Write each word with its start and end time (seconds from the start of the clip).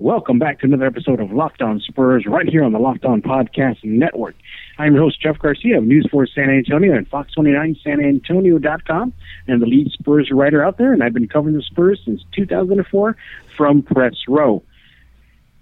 Welcome 0.00 0.38
back 0.38 0.60
to 0.60 0.66
another 0.66 0.86
episode 0.86 1.20
of 1.20 1.30
Locked 1.30 1.60
On 1.60 1.78
Spurs 1.78 2.24
right 2.26 2.48
here 2.48 2.64
on 2.64 2.72
the 2.72 2.78
Locked 2.78 3.04
On 3.04 3.20
Podcast 3.20 3.84
Network. 3.84 4.34
I'm 4.78 4.94
your 4.94 5.02
host, 5.02 5.20
Jeff 5.20 5.38
Garcia 5.38 5.76
of 5.76 5.84
News 5.84 6.08
4 6.10 6.26
San 6.26 6.48
Antonio 6.48 6.96
and 6.96 7.06
Fox29SanAntonio.com 7.10 9.12
and 9.46 9.60
the 9.60 9.66
lead 9.66 9.92
Spurs 9.92 10.30
writer 10.32 10.64
out 10.64 10.78
there, 10.78 10.94
and 10.94 11.02
I've 11.02 11.12
been 11.12 11.28
covering 11.28 11.54
the 11.54 11.60
Spurs 11.60 12.00
since 12.02 12.22
2004 12.34 13.14
from 13.58 13.82
Press 13.82 14.14
Row. 14.26 14.62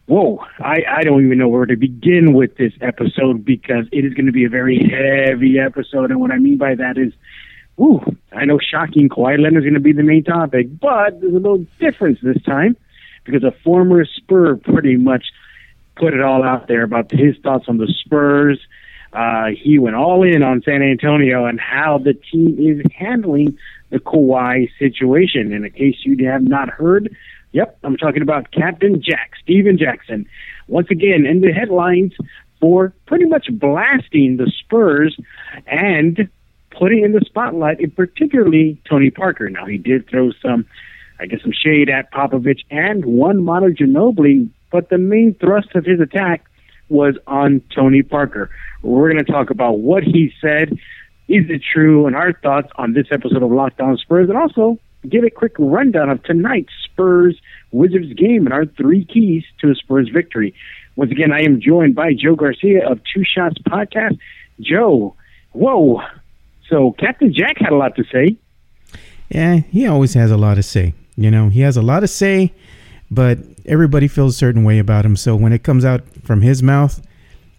Whoa, 0.06 0.38
I, 0.60 0.84
I 0.88 1.02
don't 1.02 1.26
even 1.26 1.38
know 1.38 1.48
where 1.48 1.66
to 1.66 1.74
begin 1.74 2.32
with 2.32 2.56
this 2.58 2.74
episode 2.80 3.44
because 3.44 3.86
it 3.90 4.04
is 4.04 4.14
going 4.14 4.26
to 4.26 4.32
be 4.32 4.44
a 4.44 4.48
very 4.48 4.78
heavy 4.78 5.58
episode, 5.58 6.12
and 6.12 6.20
what 6.20 6.30
I 6.30 6.38
mean 6.38 6.58
by 6.58 6.76
that 6.76 6.96
is 6.96 7.12
Ooh, 7.80 8.00
I 8.32 8.44
know 8.44 8.60
shocking 8.60 9.08
Kawhi 9.08 9.40
Leonard 9.40 9.64
is 9.64 9.64
going 9.64 9.74
to 9.74 9.80
be 9.80 9.92
the 9.92 10.04
main 10.04 10.22
topic, 10.22 10.68
but 10.80 11.20
there's 11.20 11.32
a 11.32 11.38
little 11.38 11.66
difference 11.80 12.20
this 12.22 12.40
time 12.44 12.76
because 13.28 13.44
a 13.44 13.52
former 13.62 14.04
Spur 14.04 14.56
pretty 14.56 14.96
much 14.96 15.26
put 15.96 16.14
it 16.14 16.20
all 16.20 16.42
out 16.42 16.68
there 16.68 16.82
about 16.82 17.10
his 17.10 17.36
thoughts 17.42 17.66
on 17.68 17.78
the 17.78 17.92
Spurs. 18.04 18.58
Uh, 19.12 19.48
he 19.56 19.78
went 19.78 19.96
all 19.96 20.22
in 20.22 20.42
on 20.42 20.62
San 20.62 20.82
Antonio 20.82 21.46
and 21.46 21.60
how 21.60 21.98
the 21.98 22.14
team 22.14 22.56
is 22.58 22.84
handling 22.94 23.58
the 23.90 23.98
Kawhi 23.98 24.68
situation. 24.78 25.52
In 25.52 25.64
a 25.64 25.70
case 25.70 25.96
you 26.02 26.28
have 26.28 26.42
not 26.42 26.68
heard, 26.68 27.14
yep, 27.52 27.78
I'm 27.82 27.96
talking 27.96 28.22
about 28.22 28.50
Captain 28.50 29.02
Jack, 29.02 29.32
Stephen 29.42 29.78
Jackson. 29.78 30.26
Once 30.66 30.88
again, 30.90 31.26
in 31.26 31.40
the 31.40 31.52
headlines 31.52 32.12
for 32.60 32.92
pretty 33.06 33.24
much 33.24 33.48
blasting 33.50 34.36
the 34.36 34.50
Spurs 34.58 35.18
and 35.66 36.28
putting 36.70 37.04
in 37.04 37.12
the 37.12 37.22
spotlight, 37.24 37.80
in 37.80 37.90
particularly 37.90 38.80
Tony 38.88 39.10
Parker. 39.10 39.48
Now, 39.48 39.66
he 39.66 39.78
did 39.78 40.08
throw 40.08 40.32
some, 40.42 40.66
I 41.20 41.26
guess, 41.26 41.42
some 41.42 41.52
shade 41.52 41.88
at 41.88 42.12
Popovich 42.12 42.60
and 42.70 43.04
one 43.04 43.42
Manu 43.42 43.74
Ginobili, 43.74 44.50
but 44.70 44.88
the 44.88 44.98
main 44.98 45.34
thrust 45.34 45.74
of 45.74 45.84
his 45.84 46.00
attack 46.00 46.44
was 46.88 47.16
on 47.26 47.60
Tony 47.74 48.02
Parker. 48.02 48.50
We're 48.82 49.10
going 49.10 49.24
to 49.24 49.30
talk 49.30 49.50
about 49.50 49.80
what 49.80 50.04
he 50.04 50.32
said, 50.40 50.72
is 51.28 51.44
it 51.50 51.62
true, 51.72 52.06
and 52.06 52.16
our 52.16 52.32
thoughts 52.32 52.68
on 52.76 52.92
this 52.94 53.06
episode 53.10 53.42
of 53.42 53.50
Locked 53.50 53.80
On 53.80 53.96
Spurs, 53.96 54.28
and 54.28 54.38
also 54.38 54.78
give 55.08 55.24
a 55.24 55.30
quick 55.30 55.54
rundown 55.58 56.10
of 56.10 56.22
tonight's 56.22 56.72
Spurs 56.84 57.38
Wizards 57.70 58.12
game 58.14 58.46
and 58.46 58.52
our 58.52 58.66
three 58.66 59.04
keys 59.04 59.44
to 59.60 59.70
a 59.70 59.74
Spurs 59.74 60.08
victory. 60.08 60.54
Once 60.96 61.10
again, 61.10 61.32
I 61.32 61.42
am 61.42 61.60
joined 61.60 61.94
by 61.94 62.12
Joe 62.14 62.34
Garcia 62.34 62.88
of 62.88 63.00
Two 63.14 63.22
Shots 63.24 63.56
Podcast. 63.58 64.18
Joe, 64.60 65.14
whoa, 65.52 66.00
so 66.68 66.92
Captain 66.98 67.32
Jack 67.32 67.58
had 67.58 67.72
a 67.72 67.76
lot 67.76 67.96
to 67.96 68.04
say. 68.04 68.36
Yeah, 69.28 69.56
he 69.56 69.86
always 69.86 70.14
has 70.14 70.30
a 70.30 70.36
lot 70.36 70.54
to 70.54 70.62
say. 70.62 70.94
You 71.18 71.32
know, 71.32 71.48
he 71.48 71.62
has 71.62 71.76
a 71.76 71.82
lot 71.82 72.00
to 72.00 72.06
say, 72.08 72.54
but 73.10 73.38
everybody 73.66 74.06
feels 74.06 74.36
a 74.36 74.38
certain 74.38 74.62
way 74.62 74.78
about 74.78 75.04
him. 75.04 75.16
So 75.16 75.34
when 75.34 75.52
it 75.52 75.64
comes 75.64 75.84
out 75.84 76.02
from 76.22 76.42
his 76.42 76.62
mouth, 76.62 77.04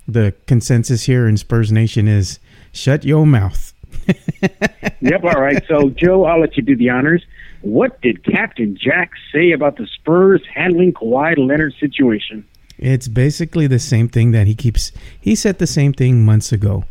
the 0.07 0.33
consensus 0.47 1.03
here 1.03 1.27
in 1.27 1.35
Spurs 1.35 1.69
Nation 1.69 2.07
is 2.07 2.39
shut 2.71 3.03
your 3.03 3.27
mouth. 3.27 3.73
yep, 5.01 5.25
all 5.25 5.41
right. 5.41 5.61
So, 5.67 5.89
Joe, 5.89 6.23
I'll 6.23 6.39
let 6.39 6.55
you 6.55 6.63
do 6.63 6.77
the 6.77 6.89
honors. 6.89 7.25
What 7.61 7.99
did 8.01 8.23
Captain 8.23 8.77
Jack 8.81 9.11
say 9.33 9.51
about 9.51 9.75
the 9.75 9.88
Spurs 9.88 10.41
handling 10.55 10.94
Kawhi 10.94 11.38
Leonard 11.38 11.73
situation? 11.81 12.47
It's 12.77 13.09
basically 13.09 13.67
the 13.67 13.77
same 13.77 14.07
thing 14.07 14.31
that 14.31 14.47
he 14.47 14.55
keeps. 14.55 14.94
He 15.19 15.35
said 15.35 15.59
the 15.59 15.67
same 15.67 15.91
thing 15.91 16.23
months 16.23 16.53
ago. 16.53 16.85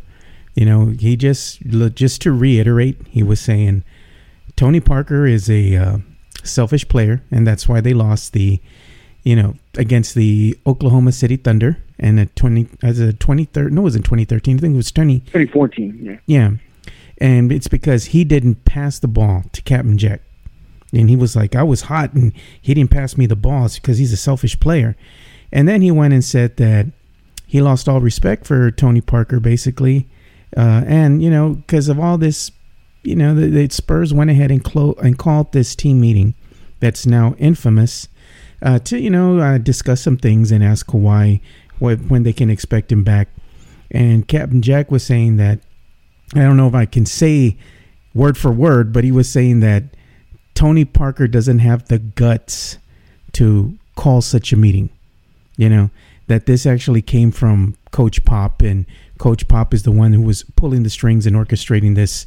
You 0.53 0.67
know, 0.67 0.93
he 0.99 1.15
just 1.15 1.61
just 1.95 2.21
to 2.21 2.31
reiterate, 2.31 2.97
he 3.09 3.23
was 3.23 3.39
saying 3.39 3.83
Tony 4.55 4.79
Parker 4.79 5.25
is 5.25 5.49
a 5.49 5.75
uh, 5.75 5.97
selfish 6.43 6.87
player, 6.87 7.23
and 7.31 7.45
that's 7.45 7.67
why 7.67 7.81
they 7.81 7.93
lost 7.93 8.33
the, 8.33 8.61
you 9.23 9.35
know, 9.35 9.55
against 9.75 10.15
the 10.15 10.57
Oklahoma 10.65 11.11
City 11.11 11.35
Thunder 11.35 11.77
and 11.99 12.19
a 12.19 12.25
twenty 12.27 12.67
as 12.83 12.99
a 12.99 13.13
twenty 13.13 13.45
third. 13.45 13.73
No, 13.73 13.81
it 13.81 13.85
was 13.85 13.95
in 13.95 14.03
twenty 14.03 14.25
thirteen. 14.25 14.57
I 14.57 14.61
think 14.61 14.73
it 14.73 14.77
was 14.77 14.91
twenty. 14.91 15.21
Twenty 15.21 15.47
fourteen. 15.47 15.99
Yeah. 16.01 16.17
Yeah, 16.25 16.51
and 17.17 17.51
it's 17.51 17.67
because 17.67 18.05
he 18.05 18.23
didn't 18.23 18.65
pass 18.65 18.99
the 18.99 19.07
ball 19.07 19.43
to 19.51 19.61
Captain 19.61 19.97
Jack, 19.97 20.21
and 20.93 21.09
he 21.09 21.15
was 21.15 21.35
like, 21.35 21.55
I 21.55 21.63
was 21.63 21.83
hot, 21.83 22.13
and 22.13 22.33
he 22.61 22.73
didn't 22.73 22.91
pass 22.91 23.17
me 23.17 23.25
the 23.25 23.35
balls 23.35 23.75
because 23.75 23.97
he's 23.97 24.13
a 24.13 24.17
selfish 24.17 24.59
player. 24.59 24.95
And 25.51 25.67
then 25.67 25.81
he 25.81 25.89
went 25.89 26.13
and 26.13 26.23
said 26.23 26.57
that 26.57 26.85
he 27.47 27.61
lost 27.61 27.89
all 27.89 28.01
respect 28.01 28.45
for 28.45 28.69
Tony 28.69 29.01
Parker, 29.01 29.39
basically 29.39 30.07
uh, 30.57 30.83
and 30.87 31.21
you 31.21 31.29
know, 31.29 31.49
because 31.55 31.89
of 31.89 31.99
all 31.99 32.17
this, 32.17 32.51
you 33.03 33.15
know, 33.15 33.33
the, 33.33 33.47
the 33.47 33.69
Spurs 33.69 34.13
went 34.13 34.29
ahead 34.29 34.51
and 34.51 34.63
clo- 34.63 34.97
and 35.01 35.17
called 35.17 35.51
this 35.51 35.75
team 35.75 36.01
meeting 36.01 36.35
that's 36.79 37.05
now 37.05 37.35
infamous 37.37 38.07
uh, 38.61 38.79
to 38.79 38.99
you 38.99 39.09
know 39.09 39.39
uh, 39.39 39.57
discuss 39.57 40.01
some 40.01 40.17
things 40.17 40.51
and 40.51 40.63
ask 40.63 40.87
Kawhi 40.87 41.41
what, 41.79 41.99
when 42.07 42.23
they 42.23 42.33
can 42.33 42.49
expect 42.49 42.91
him 42.91 43.03
back. 43.03 43.29
And 43.91 44.27
Captain 44.27 44.61
Jack 44.61 44.91
was 44.91 45.03
saying 45.03 45.37
that 45.37 45.59
I 46.35 46.41
don't 46.41 46.57
know 46.57 46.67
if 46.67 46.75
I 46.75 46.85
can 46.85 47.05
say 47.05 47.57
word 48.13 48.37
for 48.37 48.51
word, 48.51 48.91
but 48.91 49.03
he 49.03 49.11
was 49.11 49.29
saying 49.29 49.61
that 49.61 49.83
Tony 50.53 50.85
Parker 50.85 51.27
doesn't 51.27 51.59
have 51.59 51.87
the 51.87 51.99
guts 51.99 52.77
to 53.33 53.77
call 53.95 54.21
such 54.21 54.51
a 54.51 54.57
meeting. 54.57 54.89
You 55.57 55.69
know 55.69 55.89
that 56.27 56.45
this 56.45 56.65
actually 56.65 57.01
came 57.01 57.31
from 57.31 57.75
Coach 57.91 58.23
Pop 58.23 58.61
and 58.61 58.85
Coach 59.17 59.47
Pop 59.47 59.73
is 59.73 59.83
the 59.83 59.91
one 59.91 60.13
who 60.13 60.21
was 60.21 60.43
pulling 60.55 60.83
the 60.83 60.89
strings 60.89 61.25
and 61.25 61.35
orchestrating 61.35 61.95
this 61.95 62.25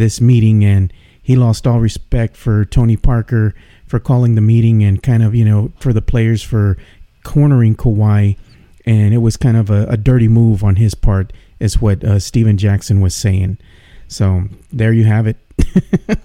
this 0.00 0.20
meeting, 0.20 0.64
and 0.64 0.92
he 1.22 1.36
lost 1.36 1.66
all 1.66 1.78
respect 1.78 2.36
for 2.36 2.64
Tony 2.64 2.96
Parker 2.96 3.54
for 3.86 4.00
calling 4.00 4.34
the 4.34 4.40
meeting 4.40 4.82
and 4.82 5.00
kind 5.00 5.22
of 5.22 5.34
you 5.34 5.44
know 5.44 5.70
for 5.78 5.92
the 5.92 6.02
players 6.02 6.42
for 6.42 6.76
cornering 7.22 7.76
Kawhi, 7.76 8.36
and 8.84 9.14
it 9.14 9.18
was 9.18 9.36
kind 9.36 9.56
of 9.56 9.70
a, 9.70 9.84
a 9.84 9.96
dirty 9.96 10.26
move 10.26 10.64
on 10.64 10.76
his 10.76 10.94
part, 10.96 11.32
is 11.60 11.80
what 11.80 12.02
uh, 12.02 12.18
Stephen 12.18 12.56
Jackson 12.56 13.00
was 13.00 13.14
saying. 13.14 13.58
So 14.08 14.44
there 14.72 14.92
you 14.92 15.04
have 15.04 15.28
it. 15.28 15.36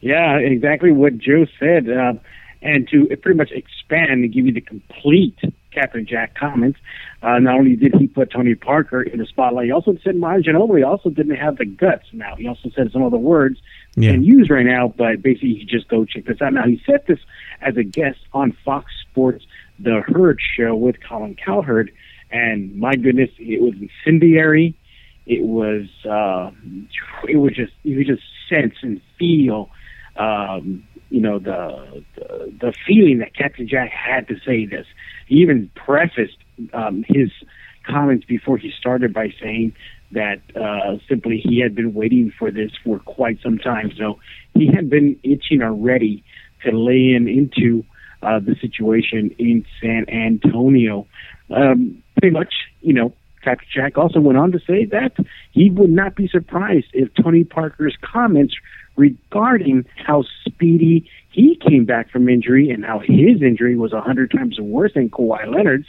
yeah, 0.00 0.36
exactly 0.36 0.92
what 0.92 1.18
Joe 1.18 1.44
said. 1.58 1.90
Uh, 1.90 2.14
and 2.62 2.88
to 2.88 3.06
pretty 3.22 3.36
much 3.36 3.50
expand 3.50 4.10
and 4.10 4.32
give 4.32 4.46
you 4.46 4.52
the 4.52 4.60
complete 4.60 5.38
Captain 5.72 6.06
Jack 6.06 6.34
comments. 6.34 6.78
Uh, 7.22 7.38
not 7.38 7.58
only 7.58 7.76
did 7.76 7.94
he 7.94 8.06
put 8.06 8.30
Tony 8.30 8.54
Parker 8.54 9.02
in 9.02 9.18
the 9.18 9.26
spotlight, 9.26 9.66
he 9.66 9.72
also 9.72 9.96
said 10.02 10.16
Manu 10.16 10.42
Ginobili 10.42 10.86
also 10.86 11.10
didn't 11.10 11.36
have 11.36 11.58
the 11.58 11.64
guts. 11.64 12.04
Now 12.12 12.34
he 12.36 12.46
also 12.48 12.70
said 12.74 12.90
some 12.92 13.02
other 13.02 13.18
words 13.18 13.58
yeah. 13.96 14.10
and 14.10 14.24
use 14.24 14.48
right 14.50 14.66
now, 14.66 14.92
but 14.96 15.22
basically 15.22 15.50
you 15.50 15.66
just 15.66 15.88
go 15.88 16.04
check 16.04 16.24
this 16.24 16.40
out. 16.40 16.52
Now 16.52 16.66
he 16.66 16.80
said 16.86 17.04
this 17.06 17.18
as 17.60 17.76
a 17.76 17.84
guest 17.84 18.18
on 18.32 18.56
Fox 18.64 18.92
Sports 19.08 19.44
The 19.78 20.02
Herd 20.06 20.40
Show 20.56 20.74
with 20.74 20.96
Colin 21.06 21.36
Cowherd, 21.36 21.92
and 22.30 22.74
my 22.76 22.96
goodness, 22.96 23.30
it 23.38 23.60
was 23.60 23.74
incendiary. 23.80 24.74
It 25.26 25.42
was 25.42 25.86
uh, 26.08 26.50
it 27.28 27.36
was 27.36 27.54
just 27.54 27.72
you 27.82 27.98
could 27.98 28.06
just 28.06 28.22
sense 28.48 28.74
and 28.82 29.00
feel 29.18 29.70
um, 30.16 30.84
you 31.10 31.20
know 31.20 31.38
the, 31.38 32.04
the 32.14 32.52
the 32.60 32.72
feeling 32.86 33.18
that 33.18 33.34
Captain 33.34 33.68
Jack 33.68 33.90
had 33.90 34.28
to 34.28 34.36
say 34.46 34.66
this. 34.66 34.86
He 35.26 35.36
even 35.36 35.70
prefaced 35.74 36.38
um, 36.72 37.04
his 37.06 37.30
comments 37.84 38.24
before 38.24 38.58
he 38.58 38.72
started 38.78 39.12
by 39.12 39.32
saying 39.40 39.74
that 40.12 40.40
uh, 40.56 40.98
simply 41.08 41.38
he 41.38 41.60
had 41.60 41.74
been 41.74 41.94
waiting 41.94 42.32
for 42.36 42.50
this 42.50 42.72
for 42.84 42.98
quite 43.00 43.38
some 43.42 43.58
time. 43.58 43.92
So 43.96 44.18
he 44.54 44.66
had 44.66 44.90
been 44.90 45.18
itching 45.22 45.62
already 45.62 46.24
to 46.64 46.76
lay 46.76 47.14
in 47.14 47.28
into 47.28 47.84
uh, 48.22 48.38
the 48.38 48.56
situation 48.60 49.34
in 49.38 49.64
San 49.80 50.08
Antonio. 50.08 51.06
Um, 51.50 52.02
pretty 52.18 52.32
much, 52.32 52.52
you 52.80 52.92
know, 52.92 53.12
Captain 53.42 53.68
Jack 53.72 53.96
also 53.96 54.20
went 54.20 54.36
on 54.36 54.52
to 54.52 54.58
say 54.66 54.84
that 54.86 55.12
he 55.52 55.70
would 55.70 55.90
not 55.90 56.14
be 56.14 56.28
surprised 56.28 56.88
if 56.92 57.08
Tony 57.14 57.44
Parker's 57.44 57.96
comments 58.02 58.54
regarding 59.00 59.86
how 60.06 60.22
speedy 60.44 61.08
he 61.30 61.56
came 61.56 61.84
back 61.86 62.10
from 62.10 62.28
injury 62.28 62.70
and 62.70 62.84
how 62.84 62.98
his 62.98 63.40
injury 63.40 63.76
was 63.76 63.92
a 63.92 64.00
hundred 64.00 64.30
times 64.30 64.60
worse 64.60 64.92
than 64.94 65.08
Kawhi 65.08 65.52
Leonard's, 65.52 65.86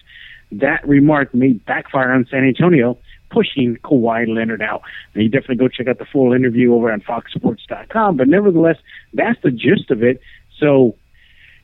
that 0.52 0.88
remark 0.88 1.34
may 1.34 1.54
backfire 1.54 2.12
on 2.12 2.26
San 2.30 2.46
Antonio, 2.46 2.98
pushing 3.30 3.78
Kawhi 3.84 4.28
Leonard 4.28 4.62
out. 4.62 4.82
Now, 5.14 5.22
you 5.22 5.30
definitely 5.30 5.58
go 5.58 5.68
check 5.68 5.88
out 5.88 6.00
the 6.00 6.06
full 6.06 6.34
interview 6.34 6.74
over 6.74 6.92
on 6.92 7.02
FoxSports.com. 7.02 8.18
But 8.18 8.28
nevertheless, 8.28 8.78
that's 9.14 9.42
the 9.42 9.52
gist 9.52 9.92
of 9.92 10.04
it. 10.04 10.22
So, 10.58 10.96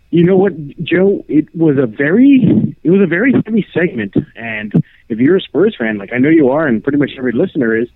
you 0.10 0.24
know 0.24 0.38
what, 0.38 0.54
Joe? 0.84 1.26
It 1.28 1.54
was 1.56 1.78
a 1.78 1.86
very, 1.86 2.76
it 2.84 2.90
was 2.90 3.02
a 3.02 3.08
very 3.08 3.34
heavy 3.46 3.68
segment. 3.74 4.16
And 4.36 4.74
if 5.10 5.20
you're 5.20 5.38
a 5.38 5.42
Spurs 5.42 5.76
fan, 5.78 5.98
like 5.98 6.14
I 6.14 6.18
know 6.18 6.30
you 6.30 6.50
are, 6.50 6.66
and 6.66 6.82
pretty 6.82 6.98
much 6.98 7.12
every 7.18 7.34
listener 7.34 7.76
is, 7.76 7.90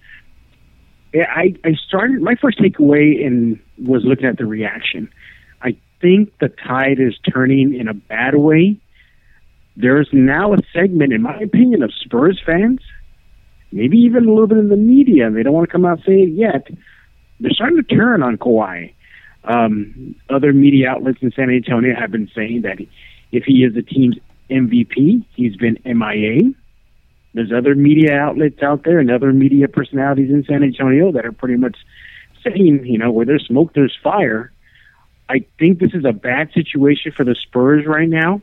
I, 1.14 1.56
I 1.64 1.74
started 1.88 2.22
my 2.22 2.36
first 2.36 2.60
takeaway 2.60 3.20
in 3.20 3.60
was 3.78 4.04
looking 4.06 4.26
at 4.26 4.38
the 4.38 4.46
reaction. 4.46 5.10
I 5.62 5.76
think 6.00 6.38
the 6.40 6.50
tide 6.50 7.00
is 7.00 7.18
turning 7.32 7.76
in 7.76 7.88
a 7.88 7.94
bad 7.94 8.36
way. 8.36 8.78
There's 9.76 10.10
now 10.12 10.54
a 10.54 10.58
segment, 10.74 11.14
in 11.14 11.22
my 11.22 11.38
opinion, 11.40 11.84
of 11.84 11.92
Spurs 11.94 12.42
fans, 12.46 12.80
maybe 13.72 13.98
even 13.98 14.26
a 14.26 14.30
little 14.30 14.48
bit 14.48 14.58
in 14.58 14.70
the 14.70 14.78
media. 14.78 15.30
They 15.30 15.44
don't 15.44 15.54
want 15.54 15.68
to 15.68 15.72
come 15.72 15.86
out 15.86 15.98
and 15.98 16.06
say 16.06 16.22
it 16.24 16.30
yet. 16.30 16.68
They're 17.40 17.52
starting 17.52 17.78
to 17.78 17.96
turn 17.96 18.24
on 18.24 18.38
Kawhi. 18.38 18.94
Um, 19.44 20.16
other 20.30 20.54
media 20.54 20.90
outlets 20.90 21.18
in 21.22 21.32
San 21.32 21.50
Antonio 21.50 21.96
have 22.00 22.12
been 22.12 22.30
saying 22.36 22.62
that 22.62 22.78
if 23.32 23.44
he 23.46 23.64
is 23.64 23.74
the 23.74 23.82
team's 23.82 24.18
MVP. 24.52 25.26
He's 25.36 25.56
been 25.56 25.80
MIA. 25.86 26.54
There's 27.34 27.52
other 27.52 27.76
media 27.76 28.14
outlets 28.14 28.62
out 28.62 28.84
there 28.84 29.00
and 29.00 29.10
other 29.10 29.32
media 29.32 29.68
personalities 29.68 30.30
in 30.30 30.44
San 30.44 30.64
Antonio 30.64 31.12
that 31.14 31.26
are 31.26 31.32
pretty 31.32 31.56
much 31.56 31.78
saying, 32.44 32.86
you 32.86 32.98
know, 32.98 33.12
where 33.12 33.26
there's 33.26 33.46
smoke, 33.46 33.74
there's 33.74 33.98
fire. 34.04 34.52
I 35.30 35.46
think 35.58 35.80
this 35.80 35.94
is 35.94 36.04
a 36.04 36.12
bad 36.12 36.52
situation 36.54 37.14
for 37.14 37.24
the 37.24 37.36
Spurs 37.36 37.86
right 37.86 38.10
now. 38.10 38.42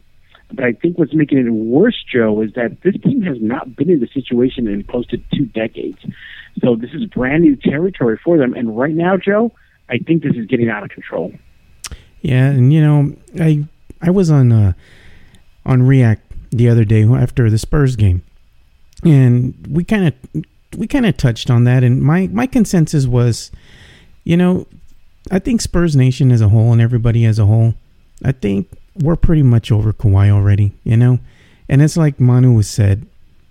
But 0.50 0.64
I 0.64 0.72
think 0.72 0.96
what's 0.96 1.12
making 1.12 1.38
it 1.38 1.50
worse, 1.50 2.02
Joe, 2.10 2.40
is 2.40 2.54
that 2.54 2.80
this 2.82 2.94
team 3.02 3.22
has 3.22 3.36
not 3.40 3.76
been 3.76 3.90
in 3.90 4.00
the 4.00 4.08
situation 4.08 4.66
in 4.66 4.82
close 4.84 5.06
to 5.08 5.18
two 5.34 5.44
decades. 5.44 5.98
So 6.62 6.74
this 6.74 6.90
is 6.94 7.04
brand 7.04 7.42
new 7.42 7.56
territory 7.56 8.18
for 8.24 8.38
them. 8.38 8.54
And 8.54 8.76
right 8.76 8.94
now, 8.94 9.18
Joe, 9.18 9.52
I 9.90 9.98
think 9.98 10.22
this 10.22 10.36
is 10.36 10.46
getting 10.46 10.70
out 10.70 10.82
of 10.82 10.90
control. 10.90 11.32
Yeah, 12.22 12.46
and 12.46 12.72
you 12.72 12.80
know, 12.80 13.14
I 13.38 13.66
I 14.00 14.10
was 14.10 14.30
on 14.30 14.50
uh, 14.50 14.72
on 15.64 15.82
React 15.82 16.22
the 16.50 16.68
other 16.68 16.84
day 16.84 17.04
after 17.04 17.50
the 17.50 17.58
Spurs 17.58 17.94
game, 17.94 18.22
and 19.04 19.54
we 19.70 19.84
kind 19.84 20.08
of 20.08 20.44
we 20.76 20.86
kind 20.86 21.06
of 21.06 21.16
touched 21.16 21.50
on 21.50 21.64
that. 21.64 21.84
And 21.84 22.02
my 22.02 22.28
my 22.28 22.46
consensus 22.46 23.06
was, 23.06 23.50
you 24.24 24.36
know, 24.36 24.66
I 25.30 25.38
think 25.38 25.60
Spurs 25.60 25.96
Nation 25.96 26.30
as 26.30 26.40
a 26.40 26.48
whole 26.48 26.72
and 26.72 26.80
everybody 26.80 27.24
as 27.24 27.38
a 27.38 27.46
whole, 27.46 27.74
I 28.24 28.32
think 28.32 28.68
we're 28.96 29.16
pretty 29.16 29.42
much 29.42 29.70
over 29.70 29.92
Kawhi 29.92 30.30
already. 30.30 30.72
You 30.84 30.96
know, 30.96 31.18
and 31.68 31.82
it's 31.82 31.96
like 31.96 32.20
Manu 32.20 32.52
was 32.52 32.68
said, 32.68 33.06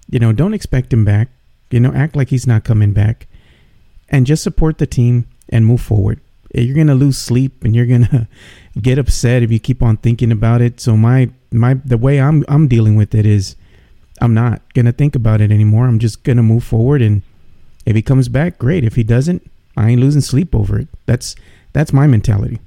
you 0.09 0.19
know, 0.19 0.33
don't 0.33 0.53
expect 0.53 0.93
him 0.93 1.05
back. 1.05 1.29
You 1.69 1.79
know, 1.79 1.93
act 1.93 2.15
like 2.15 2.29
he's 2.29 2.47
not 2.47 2.63
coming 2.63 2.93
back, 2.93 3.27
and 4.09 4.25
just 4.25 4.43
support 4.43 4.77
the 4.77 4.87
team 4.87 5.27
and 5.49 5.65
move 5.65 5.81
forward. 5.81 6.21
You're 6.53 6.75
gonna 6.75 6.95
lose 6.95 7.17
sleep 7.17 7.63
and 7.63 7.75
you're 7.75 7.85
gonna 7.85 8.27
get 8.81 8.97
upset 8.97 9.43
if 9.43 9.51
you 9.51 9.59
keep 9.59 9.81
on 9.81 9.97
thinking 9.97 10.31
about 10.31 10.61
it. 10.61 10.79
So 10.79 10.95
my 10.95 11.29
my 11.51 11.75
the 11.85 11.97
way 11.97 12.21
I'm 12.21 12.45
I'm 12.47 12.67
dealing 12.67 12.95
with 12.95 13.13
it 13.13 13.25
is 13.25 13.55
I'm 14.21 14.33
not 14.33 14.61
gonna 14.73 14.91
think 14.91 15.15
about 15.15 15.41
it 15.41 15.51
anymore. 15.51 15.87
I'm 15.87 15.99
just 15.99 16.23
gonna 16.23 16.43
move 16.43 16.63
forward 16.63 17.01
and 17.01 17.21
if 17.85 17.95
he 17.95 18.01
comes 18.01 18.27
back, 18.27 18.57
great. 18.57 18.83
If 18.83 18.95
he 18.95 19.03
doesn't, 19.03 19.49
I 19.77 19.91
ain't 19.91 20.01
losing 20.01 20.21
sleep 20.21 20.53
over 20.53 20.77
it. 20.77 20.89
That's 21.05 21.35
that's 21.71 21.93
my 21.93 22.05
mentality. 22.05 22.59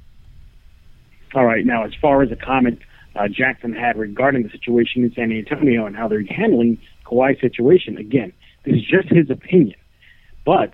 All 1.35 1.45
right. 1.45 1.65
Now, 1.65 1.83
as 1.85 1.93
far 2.01 2.23
as 2.23 2.29
the 2.29 2.35
comment 2.35 2.79
uh, 3.15 3.27
Jackson 3.27 3.73
had 3.73 3.97
regarding 3.97 4.43
the 4.43 4.49
situation 4.49 5.03
in 5.03 5.13
San 5.13 5.31
Antonio 5.31 5.85
and 5.85 5.95
how 5.95 6.07
they're 6.07 6.23
handling 6.23 6.79
Kawhi's 7.05 7.39
situation, 7.39 7.97
again, 7.97 8.33
this 8.65 8.75
is 8.75 8.81
just 8.81 9.09
his 9.09 9.29
opinion, 9.29 9.77
but 10.45 10.73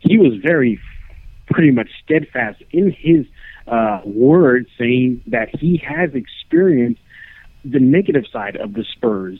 he 0.00 0.18
was 0.18 0.32
very 0.42 0.80
pretty 1.46 1.70
much 1.70 1.88
steadfast 2.02 2.62
in 2.70 2.90
his 2.90 3.26
uh, 3.66 4.00
words, 4.04 4.68
saying 4.78 5.22
that 5.28 5.54
he 5.54 5.76
has 5.86 6.10
experienced 6.14 7.00
the 7.64 7.78
negative 7.78 8.24
side 8.32 8.56
of 8.56 8.74
the 8.74 8.84
Spurs, 8.92 9.38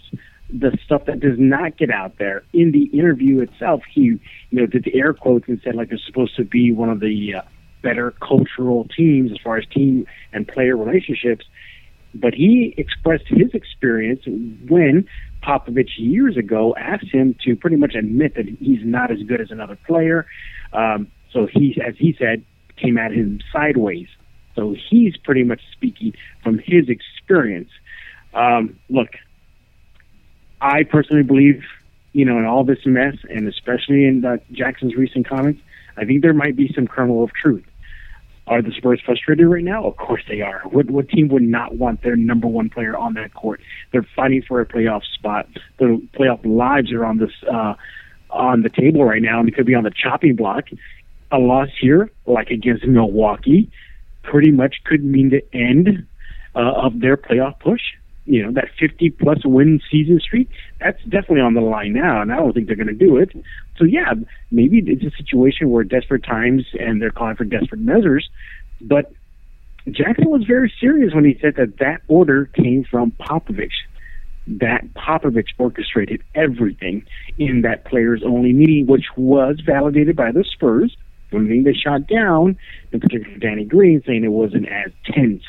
the 0.53 0.77
stuff 0.85 1.07
that 1.07 1.21
does 1.21 1.39
not 1.39 1.77
get 1.77 1.91
out 1.91 2.19
there. 2.19 2.45
In 2.53 2.73
the 2.73 2.85
interview 2.97 3.41
itself, 3.41 3.83
he 3.91 4.03
you 4.03 4.21
know 4.51 4.67
did 4.67 4.85
the 4.85 4.95
air 4.95 5.15
quotes 5.15 5.49
and 5.49 5.61
said 5.65 5.75
like 5.75 5.89
they're 5.89 5.99
supposed 5.99 6.37
to 6.37 6.45
be 6.45 6.73
one 6.73 6.91
of 6.91 7.01
the 7.01 7.35
uh, 7.37 7.43
better 7.83 8.13
cultural 8.13 8.87
teams 8.97 9.33
as 9.33 9.39
far 9.43 9.57
as 9.57 9.67
team 9.67 10.07
and 10.33 10.47
player 10.47 10.77
relationships. 10.77 11.47
But 12.15 12.35
he 12.35 12.75
expressed 12.77 13.25
his 13.27 13.55
experience 13.55 14.21
when 14.69 15.09
Popovich 15.43 15.93
years 15.97 16.37
ago 16.37 16.75
asked 16.77 17.11
him 17.11 17.35
to 17.45 17.57
pretty 17.57 17.77
much 17.77 17.95
admit 17.95 18.35
that 18.35 18.47
he's 18.47 18.85
not 18.85 19.11
as 19.11 19.23
good 19.23 19.41
as 19.41 19.51
another 19.51 19.79
player. 19.87 20.27
Um, 20.73 21.09
so 21.33 21.47
he, 21.47 21.81
as 21.85 21.95
he 21.99 22.15
said, 22.19 22.45
came 22.77 22.99
at 22.99 23.13
him 23.13 23.41
sideways. 23.53 24.09
So 24.55 24.75
he's 24.91 25.17
pretty 25.17 25.43
much 25.43 25.63
speaking 25.73 26.13
from 26.43 26.59
his 26.59 26.89
experience. 26.89 27.71
Um, 28.35 28.79
look, 28.91 29.09
I 30.63 30.85
personally 30.85 31.25
believe, 31.25 31.63
you 32.13 32.25
know, 32.25 32.39
in 32.39 32.47
all 32.47 32.65
this 32.65 32.87
mess, 32.87 33.17
and 33.29 33.49
especially 33.49 34.07
in 34.07 34.25
uh, 34.25 34.37
Jackson's 34.53 34.95
recent 34.95 35.29
comments, 35.29 35.61
I 35.97 36.05
think 36.05 36.23
there 36.23 36.33
might 36.33 36.57
be 36.57 36.73
some 36.75 36.87
kernel 36.87 37.23
of 37.25 37.33
truth. 37.33 37.65
Are 38.47 38.63
the 38.63 38.73
Spurs 38.73 39.01
frustrated 39.05 39.47
right 39.47 39.63
now? 39.63 39.85
Of 39.85 39.97
course 39.97 40.23
they 40.29 40.41
are. 40.41 40.63
What 40.65 40.91
what 40.91 41.09
team 41.09 41.29
would 41.29 41.43
not 41.43 41.77
want 41.77 42.03
their 42.03 42.17
number 42.17 42.49
one 42.49 42.71
player 42.71 42.97
on 42.97 43.15
that 43.15 43.35
court? 43.35 43.61
They're 43.93 44.07
fighting 44.17 44.43
for 44.43 44.61
a 44.61 44.67
playoff 44.67 45.03
spot. 45.15 45.49
Their 45.79 45.97
playoff 45.97 46.41
lives 46.45 46.93
are 46.93 47.05
on 47.05 47.19
this 47.19 47.31
uh, 47.51 47.75
on 48.31 48.63
the 48.63 48.71
table 48.71 49.05
right 49.05 49.23
now, 49.23 49.39
and 49.39 49.47
they 49.47 49.53
could 49.53 49.67
be 49.67 49.75
on 49.75 49.85
the 49.85 49.93
chopping 49.93 50.35
block 50.35 50.65
a 51.33 51.39
loss 51.39 51.69
here, 51.81 52.11
like 52.27 52.51
against 52.51 52.85
Milwaukee, 52.85 53.71
pretty 54.23 54.51
much 54.51 54.77
could 54.85 55.03
mean 55.03 55.31
the 55.31 55.43
end 55.55 56.07
uh, 56.55 56.59
of 56.59 57.01
their 57.01 57.17
playoff 57.17 57.59
push. 57.59 57.81
You 58.25 58.45
know, 58.45 58.53
that 58.53 58.69
50 58.79 59.11
plus 59.11 59.39
win 59.45 59.81
season 59.91 60.21
streak, 60.21 60.49
that's 60.81 61.03
definitely 61.05 61.41
on 61.41 61.55
the 61.55 61.61
line 61.61 61.93
now, 61.93 62.23
and 62.23 62.33
I 62.33 62.37
don't 62.37 62.53
think 62.53 62.69
they're 62.69 62.77
going 62.77 62.87
to 62.87 62.93
do 62.93 63.17
it. 63.17 63.31
So, 63.77 63.85
yeah, 63.85 64.13
maybe 64.51 64.79
it's 64.87 65.03
a 65.03 65.17
situation 65.17 65.71
where 65.71 65.83
desperate 65.83 66.23
times 66.23 66.65
and 66.79 67.03
they're 67.03 67.11
calling 67.11 67.37
for 67.37 67.45
desperate 67.45 67.81
measures, 67.81 68.31
but 68.81 69.13
Jackson 69.91 70.31
was 70.31 70.45
very 70.45 70.73
serious 70.79 71.13
when 71.13 71.25
he 71.25 71.37
said 71.41 71.57
that 71.57 71.79
that 71.79 72.03
order 72.07 72.47
came 72.47 72.85
from 72.89 73.11
Popovich. 73.13 73.73
That 74.47 74.95
Popovich 74.95 75.49
orchestrated 75.59 76.23
everything 76.37 77.05
in 77.39 77.63
that 77.63 77.85
players 77.85 78.23
only 78.25 78.53
meeting, 78.53 78.87
which 78.87 79.07
was 79.17 79.61
validated 79.67 80.15
by 80.15 80.31
the 80.31 80.45
Spurs 80.45 80.97
one 81.33 81.49
thing 81.49 81.65
they 81.65 81.73
shot 81.73 82.07
down, 82.07 82.57
in 82.93 83.01
particular 83.01 83.39
Danny 83.39 83.65
Green, 83.65 84.03
saying 84.07 84.25
it 84.25 84.29
wasn't 84.29 84.69
as 84.69 84.93
tense 85.05 85.43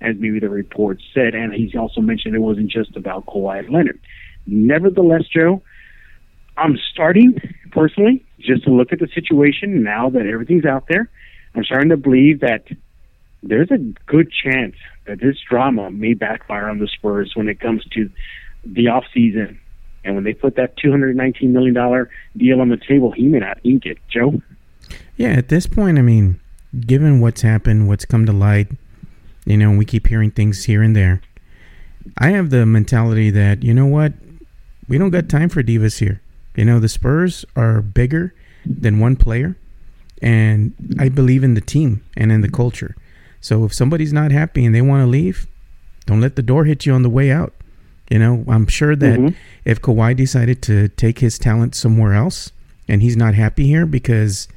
as 0.00 0.16
maybe 0.18 0.38
the 0.38 0.48
report 0.48 1.00
said, 1.12 1.34
and 1.34 1.52
he's 1.52 1.74
also 1.74 2.00
mentioned 2.00 2.34
it 2.34 2.40
wasn't 2.40 2.70
just 2.70 2.96
about 2.96 3.26
Kawhi 3.26 3.68
Leonard. 3.70 4.00
Nevertheless, 4.46 5.24
Joe, 5.32 5.62
I'm 6.56 6.78
starting 6.92 7.40
personally 7.72 8.24
just 8.38 8.64
to 8.64 8.70
look 8.70 8.92
at 8.92 8.98
the 8.98 9.08
situation 9.14 9.82
now 9.82 10.10
that 10.10 10.26
everything's 10.26 10.64
out 10.64 10.86
there. 10.88 11.10
I'm 11.54 11.64
starting 11.64 11.90
to 11.90 11.96
believe 11.96 12.40
that 12.40 12.64
there's 13.42 13.70
a 13.70 13.78
good 14.06 14.30
chance 14.32 14.74
that 15.06 15.20
this 15.20 15.36
drama 15.48 15.90
may 15.90 16.14
backfire 16.14 16.68
on 16.68 16.78
the 16.78 16.88
Spurs 16.88 17.32
when 17.34 17.48
it 17.48 17.60
comes 17.60 17.84
to 17.92 18.10
the 18.64 18.88
off 18.88 19.04
season. 19.14 19.60
And 20.04 20.14
when 20.14 20.24
they 20.24 20.32
put 20.32 20.56
that 20.56 20.76
$219 20.78 21.50
million 21.50 21.74
deal 22.36 22.60
on 22.60 22.68
the 22.68 22.76
table, 22.76 23.12
he 23.12 23.24
may 23.24 23.38
not 23.38 23.58
ink 23.64 23.84
it. 23.86 23.98
Joe? 24.08 24.40
Yeah, 25.16 25.30
at 25.30 25.48
this 25.48 25.66
point, 25.66 25.98
I 25.98 26.02
mean, 26.02 26.40
given 26.80 27.20
what's 27.20 27.42
happened, 27.42 27.88
what's 27.88 28.04
come 28.04 28.26
to 28.26 28.32
light, 28.32 28.68
you 29.48 29.56
know, 29.56 29.70
we 29.70 29.86
keep 29.86 30.06
hearing 30.08 30.30
things 30.30 30.64
here 30.64 30.82
and 30.82 30.94
there. 30.94 31.22
I 32.18 32.30
have 32.30 32.50
the 32.50 32.66
mentality 32.66 33.30
that, 33.30 33.62
you 33.62 33.72
know 33.72 33.86
what, 33.86 34.12
we 34.88 34.98
don't 34.98 35.10
got 35.10 35.28
time 35.28 35.48
for 35.48 35.62
divas 35.62 36.00
here. 36.00 36.20
You 36.54 36.66
know, 36.66 36.78
the 36.78 36.88
Spurs 36.88 37.46
are 37.56 37.80
bigger 37.80 38.34
than 38.66 38.98
one 38.98 39.16
player, 39.16 39.56
and 40.20 40.74
I 40.98 41.08
believe 41.08 41.42
in 41.42 41.54
the 41.54 41.62
team 41.62 42.04
and 42.14 42.30
in 42.30 42.42
the 42.42 42.50
culture. 42.50 42.94
So 43.40 43.64
if 43.64 43.72
somebody's 43.72 44.12
not 44.12 44.32
happy 44.32 44.66
and 44.66 44.74
they 44.74 44.82
want 44.82 45.02
to 45.02 45.06
leave, 45.06 45.46
don't 46.04 46.20
let 46.20 46.36
the 46.36 46.42
door 46.42 46.64
hit 46.64 46.84
you 46.84 46.92
on 46.92 47.02
the 47.02 47.10
way 47.10 47.30
out. 47.30 47.54
You 48.10 48.18
know, 48.18 48.44
I'm 48.48 48.66
sure 48.66 48.96
that 48.96 49.18
mm-hmm. 49.18 49.36
if 49.64 49.80
Kawhi 49.80 50.14
decided 50.14 50.60
to 50.62 50.88
take 50.88 51.20
his 51.20 51.38
talent 51.38 51.74
somewhere 51.74 52.12
else 52.12 52.52
and 52.86 53.00
he's 53.00 53.16
not 53.16 53.34
happy 53.34 53.66
here 53.66 53.86
because 53.86 54.48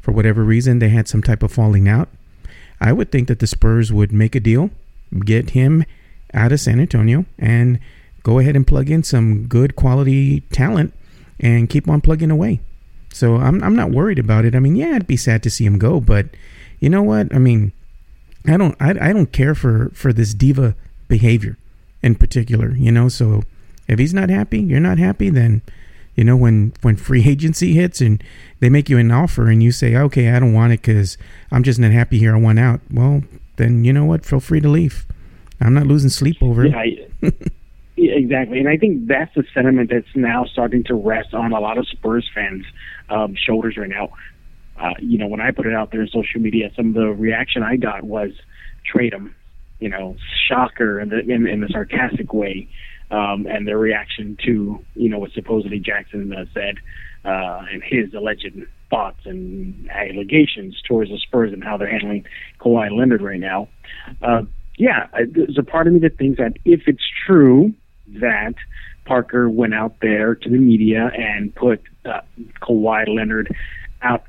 for 0.00 0.12
whatever 0.12 0.42
reason 0.42 0.80
they 0.80 0.88
had 0.90 1.08
some 1.08 1.22
type 1.22 1.42
of 1.42 1.52
falling 1.52 1.88
out, 1.88 2.08
I 2.84 2.92
would 2.92 3.10
think 3.10 3.28
that 3.28 3.38
the 3.38 3.46
Spurs 3.46 3.90
would 3.90 4.12
make 4.12 4.34
a 4.34 4.40
deal, 4.40 4.68
get 5.24 5.50
him 5.50 5.86
out 6.34 6.52
of 6.52 6.60
San 6.60 6.78
Antonio, 6.78 7.24
and 7.38 7.80
go 8.22 8.38
ahead 8.38 8.56
and 8.56 8.66
plug 8.66 8.90
in 8.90 9.02
some 9.02 9.46
good 9.46 9.74
quality 9.74 10.40
talent 10.52 10.92
and 11.40 11.70
keep 11.70 11.88
on 11.88 12.02
plugging 12.02 12.30
away. 12.30 12.60
So 13.10 13.36
I'm 13.36 13.64
I'm 13.64 13.74
not 13.74 13.90
worried 13.90 14.18
about 14.18 14.44
it. 14.44 14.54
I 14.54 14.58
mean, 14.58 14.76
yeah, 14.76 14.92
I'd 14.96 15.06
be 15.06 15.16
sad 15.16 15.42
to 15.44 15.50
see 15.50 15.64
him 15.64 15.78
go, 15.78 15.98
but 15.98 16.26
you 16.78 16.90
know 16.90 17.02
what? 17.02 17.34
I 17.34 17.38
mean, 17.38 17.72
I 18.46 18.58
don't 18.58 18.76
I, 18.78 18.90
I 18.90 19.12
don't 19.14 19.32
care 19.32 19.54
for 19.54 19.90
for 19.94 20.12
this 20.12 20.34
diva 20.34 20.76
behavior 21.08 21.56
in 22.02 22.16
particular, 22.16 22.72
you 22.72 22.92
know. 22.92 23.08
So 23.08 23.44
if 23.88 23.98
he's 23.98 24.12
not 24.12 24.28
happy, 24.28 24.60
you're 24.60 24.78
not 24.78 24.98
happy, 24.98 25.30
then 25.30 25.62
you 26.14 26.24
know, 26.24 26.36
when 26.36 26.72
when 26.82 26.96
free 26.96 27.24
agency 27.28 27.74
hits 27.74 28.00
and 28.00 28.22
they 28.60 28.68
make 28.68 28.88
you 28.88 28.98
an 28.98 29.10
offer 29.10 29.48
and 29.48 29.62
you 29.62 29.72
say, 29.72 29.96
"Okay, 29.96 30.30
I 30.30 30.38
don't 30.38 30.52
want 30.52 30.72
it 30.72 30.80
because 30.82 31.18
I'm 31.50 31.62
just 31.62 31.78
not 31.78 31.92
happy 31.92 32.18
here. 32.18 32.34
I 32.34 32.38
want 32.38 32.58
out." 32.58 32.80
Well, 32.90 33.22
then 33.56 33.84
you 33.84 33.92
know 33.92 34.04
what? 34.04 34.24
Feel 34.24 34.40
free 34.40 34.60
to 34.60 34.68
leave. 34.68 35.06
I'm 35.60 35.74
not 35.74 35.86
losing 35.86 36.10
sleep 36.10 36.36
over 36.42 36.64
it. 36.64 36.72
Yeah, 36.72 37.30
yeah, 37.96 38.12
exactly. 38.12 38.58
And 38.58 38.68
I 38.68 38.76
think 38.76 39.06
that's 39.06 39.34
the 39.34 39.44
sentiment 39.54 39.90
that's 39.90 40.14
now 40.14 40.44
starting 40.44 40.84
to 40.84 40.94
rest 40.94 41.32
on 41.32 41.52
a 41.52 41.60
lot 41.60 41.78
of 41.78 41.88
Spurs 41.88 42.28
fans' 42.34 42.66
um, 43.08 43.34
shoulders 43.34 43.76
right 43.76 43.88
now. 43.88 44.10
Uh, 44.78 44.94
you 44.98 45.18
know, 45.18 45.28
when 45.28 45.40
I 45.40 45.52
put 45.52 45.66
it 45.66 45.74
out 45.74 45.92
there 45.92 46.02
in 46.02 46.08
social 46.08 46.40
media, 46.40 46.70
some 46.74 46.88
of 46.88 46.94
the 46.94 47.06
reaction 47.06 47.62
I 47.62 47.76
got 47.76 48.02
was 48.02 48.32
trade 48.84 49.12
him. 49.12 49.34
You 49.78 49.88
know, 49.88 50.16
shocker 50.48 51.00
in 51.00 51.08
the 51.10 51.18
in, 51.18 51.46
in 51.46 51.60
the 51.60 51.68
sarcastic 51.68 52.32
way 52.32 52.68
um, 53.14 53.46
and 53.46 53.66
their 53.66 53.78
reaction 53.78 54.36
to 54.44 54.84
you 54.94 55.08
know 55.08 55.18
what 55.18 55.30
supposedly 55.32 55.78
Jackson 55.78 56.32
uh, 56.32 56.44
said 56.52 56.76
uh, 57.24 57.62
and 57.70 57.82
his 57.82 58.12
alleged 58.12 58.54
thoughts 58.90 59.20
and 59.24 59.88
allegations 59.90 60.80
towards 60.86 61.10
the 61.10 61.18
Spurs 61.18 61.52
and 61.52 61.62
how 61.62 61.76
they're 61.76 61.90
handling 61.90 62.26
Kawhi 62.60 62.90
Leonard 62.96 63.22
right 63.22 63.40
now. 63.40 63.68
Uh, 64.20 64.42
yeah, 64.76 65.06
there's 65.30 65.58
a 65.58 65.62
part 65.62 65.86
of 65.86 65.92
me 65.92 66.00
that 66.00 66.18
thinks 66.18 66.38
that 66.38 66.54
if 66.64 66.82
it's 66.86 67.04
true 67.26 67.72
that 68.20 68.54
Parker 69.04 69.48
went 69.48 69.74
out 69.74 69.96
there 70.02 70.34
to 70.34 70.48
the 70.48 70.58
media 70.58 71.10
and 71.16 71.54
put 71.54 71.80
uh, 72.04 72.20
Kawhi 72.60 73.06
Leonard 73.08 73.54
out 74.02 74.24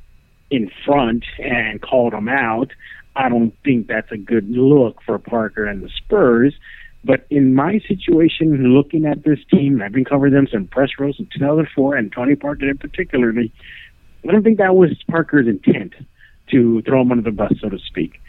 in 0.51 0.69
front 0.85 1.25
and 1.39 1.81
called 1.81 2.13
him 2.13 2.29
out, 2.29 2.71
I 3.15 3.29
don't 3.29 3.53
think 3.63 3.87
that's 3.87 4.11
a 4.11 4.17
good 4.17 4.49
look 4.49 5.01
for 5.03 5.17
Parker 5.17 5.65
and 5.65 5.81
the 5.81 5.89
Spurs. 5.89 6.53
But 7.05 7.27
in 7.29 7.53
my 7.53 7.79
situation, 7.87 8.73
looking 8.73 9.05
at 9.05 9.23
this 9.23 9.37
team, 9.51 9.79
I've 9.79 9.91
been 9.91 10.05
covering 10.05 10.33
them 10.33 10.47
since 10.51 10.67
press 10.71 10.89
rows 10.97 11.15
in 11.19 11.27
2004, 11.27 11.95
and 11.95 12.11
Tony 12.11 12.35
Parker 12.35 12.67
in 12.67 12.79
particularly, 12.79 13.53
I 14.27 14.31
don't 14.31 14.43
think 14.43 14.57
that 14.57 14.75
was 14.75 14.91
Parker's 15.07 15.47
intent 15.47 15.93
to 16.49 16.81
throw 16.81 17.01
him 17.01 17.11
under 17.11 17.23
the 17.23 17.31
bus, 17.31 17.53
so 17.61 17.69
to 17.69 17.77
speak. 17.77 18.19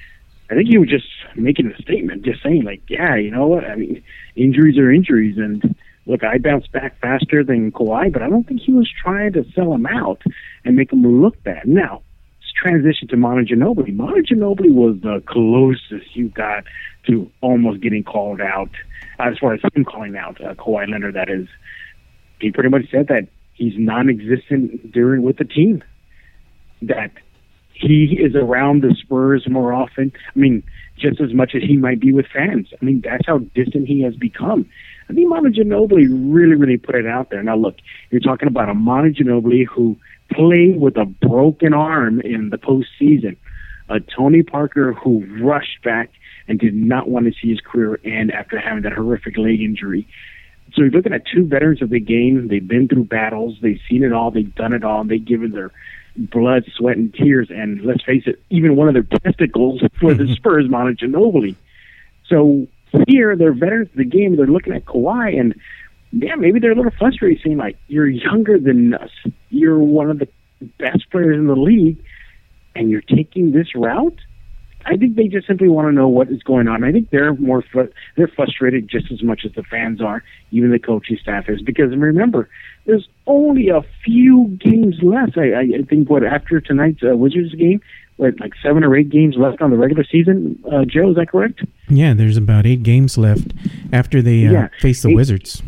I 0.50 0.54
think 0.54 0.68
he 0.68 0.76
was 0.76 0.90
just 0.90 1.06
making 1.36 1.72
a 1.72 1.82
statement, 1.82 2.22
just 2.22 2.42
saying 2.42 2.64
like, 2.64 2.82
yeah, 2.88 3.16
you 3.16 3.30
know 3.30 3.46
what? 3.46 3.64
I 3.64 3.76
mean, 3.76 4.02
injuries 4.36 4.76
are 4.76 4.92
injuries, 4.92 5.38
and 5.38 5.74
look, 6.04 6.22
I 6.22 6.36
bounced 6.36 6.70
back 6.70 7.00
faster 7.00 7.42
than 7.42 7.72
Kawhi, 7.72 8.12
but 8.12 8.22
I 8.22 8.28
don't 8.28 8.46
think 8.46 8.60
he 8.60 8.74
was 8.74 8.90
trying 9.02 9.32
to 9.32 9.44
sell 9.54 9.72
him 9.72 9.86
out 9.86 10.20
and 10.66 10.76
make 10.76 10.92
him 10.92 11.02
look 11.02 11.42
bad. 11.42 11.66
Now, 11.66 12.02
transition 12.56 13.08
to 13.08 13.16
Manu 13.16 13.44
Ginobili. 13.44 13.94
Manu 13.94 14.22
Ginobili 14.22 14.72
was 14.72 14.96
the 15.02 15.22
closest 15.26 16.16
you 16.16 16.28
got 16.28 16.64
to 17.06 17.30
almost 17.40 17.80
getting 17.80 18.02
called 18.02 18.40
out, 18.40 18.70
as 19.18 19.38
far 19.38 19.54
as 19.54 19.60
him 19.74 19.84
calling 19.84 20.16
out 20.16 20.40
uh, 20.40 20.54
Kawhi 20.54 20.90
Leonard. 20.90 21.14
That 21.14 21.28
is, 21.28 21.46
he 22.40 22.50
pretty 22.50 22.70
much 22.70 22.90
said 22.90 23.08
that 23.08 23.28
he's 23.54 23.74
non-existent 23.76 24.92
during 24.92 25.22
with 25.22 25.36
the 25.36 25.44
team. 25.44 25.84
That 26.82 27.12
he 27.72 28.18
is 28.18 28.34
around 28.34 28.82
the 28.82 28.94
Spurs 28.98 29.46
more 29.48 29.72
often. 29.72 30.12
I 30.34 30.38
mean, 30.38 30.62
just 30.98 31.20
as 31.20 31.32
much 31.34 31.54
as 31.54 31.62
he 31.62 31.76
might 31.76 32.00
be 32.00 32.12
with 32.12 32.26
fans. 32.26 32.68
I 32.80 32.84
mean, 32.84 33.02
that's 33.02 33.26
how 33.26 33.38
distant 33.38 33.86
he 33.86 34.02
has 34.02 34.16
become. 34.16 34.66
I 35.08 35.12
think 35.12 35.28
Manu 35.28 35.50
Ginobili 35.50 36.08
really, 36.10 36.56
really 36.56 36.78
put 36.78 36.94
it 36.94 37.06
out 37.06 37.30
there. 37.30 37.42
Now, 37.42 37.56
look, 37.56 37.76
you're 38.10 38.20
talking 38.20 38.48
about 38.48 38.68
a 38.68 38.74
Manu 38.74 39.12
Ginobili 39.12 39.66
who 39.66 39.96
played 40.30 40.80
with 40.80 40.96
a 40.96 41.04
broken 41.04 41.72
arm 41.72 42.20
in 42.20 42.50
the 42.50 42.58
postseason, 42.58 43.36
a 43.88 44.00
Tony 44.00 44.42
Parker 44.42 44.92
who 44.92 45.24
rushed 45.42 45.82
back 45.82 46.10
and 46.48 46.58
did 46.58 46.74
not 46.74 47.08
want 47.08 47.26
to 47.26 47.32
see 47.40 47.50
his 47.50 47.60
career 47.60 47.98
end 48.04 48.32
after 48.32 48.58
having 48.58 48.82
that 48.82 48.92
horrific 48.92 49.36
leg 49.36 49.60
injury. 49.60 50.06
So 50.74 50.82
you're 50.82 50.90
looking 50.90 51.12
at 51.12 51.22
two 51.26 51.46
veterans 51.46 51.82
of 51.82 51.90
the 51.90 52.00
game. 52.00 52.48
They've 52.48 52.66
been 52.66 52.88
through 52.88 53.04
battles. 53.04 53.56
They've 53.62 53.80
seen 53.88 54.02
it 54.02 54.12
all. 54.12 54.30
They've 54.30 54.54
done 54.54 54.72
it 54.72 54.84
all. 54.84 55.04
They've 55.04 55.24
given 55.24 55.52
their 55.52 55.70
blood, 56.16 56.64
sweat, 56.76 56.96
and 56.96 57.12
tears. 57.14 57.48
And 57.50 57.82
let's 57.82 58.02
face 58.02 58.24
it, 58.26 58.42
even 58.50 58.76
one 58.76 58.88
of 58.88 58.94
their 58.94 59.20
testicles 59.20 59.80
for 60.00 60.14
the 60.14 60.32
Spurs, 60.36 60.68
Manu 60.68 60.94
Ginobili. 60.94 61.54
So 62.28 62.66
here, 63.06 63.36
they're 63.36 63.52
veterans 63.52 63.90
of 63.90 63.96
the 63.96 64.04
game. 64.04 64.36
They're 64.36 64.46
looking 64.46 64.72
at 64.72 64.84
Kawhi, 64.84 65.38
and 65.38 65.54
yeah, 66.18 66.34
maybe 66.34 66.60
they're 66.60 66.72
a 66.72 66.76
little 66.76 66.92
frustrated, 66.98 67.42
saying 67.44 67.58
like, 67.58 67.76
"You're 67.88 68.08
younger 68.08 68.58
than 68.58 68.94
us. 68.94 69.10
You're 69.50 69.78
one 69.78 70.10
of 70.10 70.18
the 70.18 70.28
best 70.78 71.10
players 71.10 71.36
in 71.36 71.46
the 71.46 71.56
league, 71.56 71.98
and 72.74 72.90
you're 72.90 73.02
taking 73.02 73.52
this 73.52 73.74
route." 73.74 74.18
I 74.88 74.96
think 74.96 75.16
they 75.16 75.26
just 75.26 75.48
simply 75.48 75.68
want 75.68 75.88
to 75.88 75.92
know 75.92 76.06
what 76.06 76.30
is 76.30 76.42
going 76.44 76.68
on. 76.68 76.84
I 76.84 76.92
think 76.92 77.10
they're 77.10 77.34
more 77.34 77.62
fr- 77.62 77.90
they're 78.16 78.28
frustrated 78.28 78.88
just 78.88 79.10
as 79.10 79.20
much 79.20 79.42
as 79.44 79.52
the 79.54 79.64
fans 79.64 80.00
are, 80.00 80.22
even 80.52 80.70
the 80.70 80.78
coaching 80.78 81.18
staff 81.20 81.48
is. 81.48 81.60
Because 81.60 81.90
remember, 81.90 82.48
there's 82.86 83.08
only 83.26 83.68
a 83.68 83.82
few 84.04 84.56
games 84.60 84.96
left. 85.02 85.36
I, 85.36 85.78
I 85.78 85.82
think 85.88 86.08
what 86.08 86.24
after 86.24 86.60
tonight's 86.60 87.02
uh, 87.02 87.16
Wizards 87.16 87.52
game, 87.56 87.80
what 88.16 88.38
like 88.38 88.52
seven 88.62 88.84
or 88.84 88.96
eight 88.96 89.10
games 89.10 89.34
left 89.36 89.60
on 89.60 89.70
the 89.70 89.76
regular 89.76 90.04
season. 90.04 90.62
Uh, 90.70 90.84
Joe, 90.84 91.10
is 91.10 91.16
that 91.16 91.30
correct? 91.30 91.64
Yeah, 91.88 92.14
there's 92.14 92.36
about 92.36 92.64
eight 92.64 92.84
games 92.84 93.18
left 93.18 93.52
after 93.92 94.22
they 94.22 94.46
uh, 94.46 94.52
yeah. 94.52 94.68
face 94.78 95.02
the 95.02 95.10
eight. 95.10 95.16
Wizards. 95.16 95.62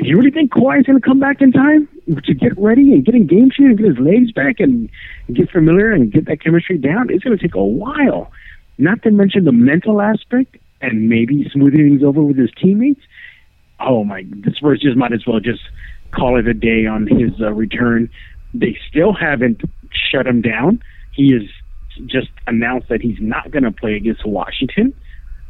You 0.00 0.16
really 0.16 0.30
think 0.30 0.52
Kawhi 0.52 0.80
is 0.80 0.86
going 0.86 1.00
to 1.00 1.04
come 1.04 1.18
back 1.18 1.40
in 1.40 1.50
time 1.50 1.88
to 2.06 2.34
get 2.34 2.56
ready 2.56 2.92
and 2.92 3.04
get 3.04 3.16
in 3.16 3.26
game 3.26 3.50
shape 3.50 3.66
and 3.66 3.78
get 3.78 3.86
his 3.88 3.98
legs 3.98 4.30
back 4.30 4.60
and 4.60 4.88
get 5.32 5.50
familiar 5.50 5.92
and 5.92 6.12
get 6.12 6.26
that 6.26 6.40
chemistry 6.40 6.78
down? 6.78 7.10
It's 7.10 7.24
going 7.24 7.36
to 7.36 7.42
take 7.42 7.56
a 7.56 7.64
while. 7.64 8.30
Not 8.78 9.02
to 9.02 9.10
mention 9.10 9.44
the 9.44 9.52
mental 9.52 10.00
aspect 10.00 10.56
and 10.80 11.08
maybe 11.08 11.48
smoothing 11.52 11.80
things 11.80 12.04
over 12.04 12.22
with 12.22 12.38
his 12.38 12.50
teammates. 12.62 13.00
Oh 13.80 14.04
my, 14.04 14.22
the 14.22 14.52
Spurs 14.54 14.80
just 14.80 14.96
might 14.96 15.12
as 15.12 15.26
well 15.26 15.40
just 15.40 15.62
call 16.12 16.38
it 16.38 16.46
a 16.46 16.54
day 16.54 16.86
on 16.86 17.08
his 17.08 17.32
uh, 17.40 17.52
return. 17.52 18.08
They 18.54 18.78
still 18.88 19.12
haven't 19.12 19.62
shut 20.10 20.28
him 20.28 20.42
down. 20.42 20.80
He 21.12 21.32
has 21.32 21.42
just 22.06 22.28
announced 22.46 22.88
that 22.88 23.00
he's 23.00 23.18
not 23.20 23.50
going 23.50 23.64
to 23.64 23.72
play 23.72 23.94
against 23.94 24.24
Washington, 24.24 24.94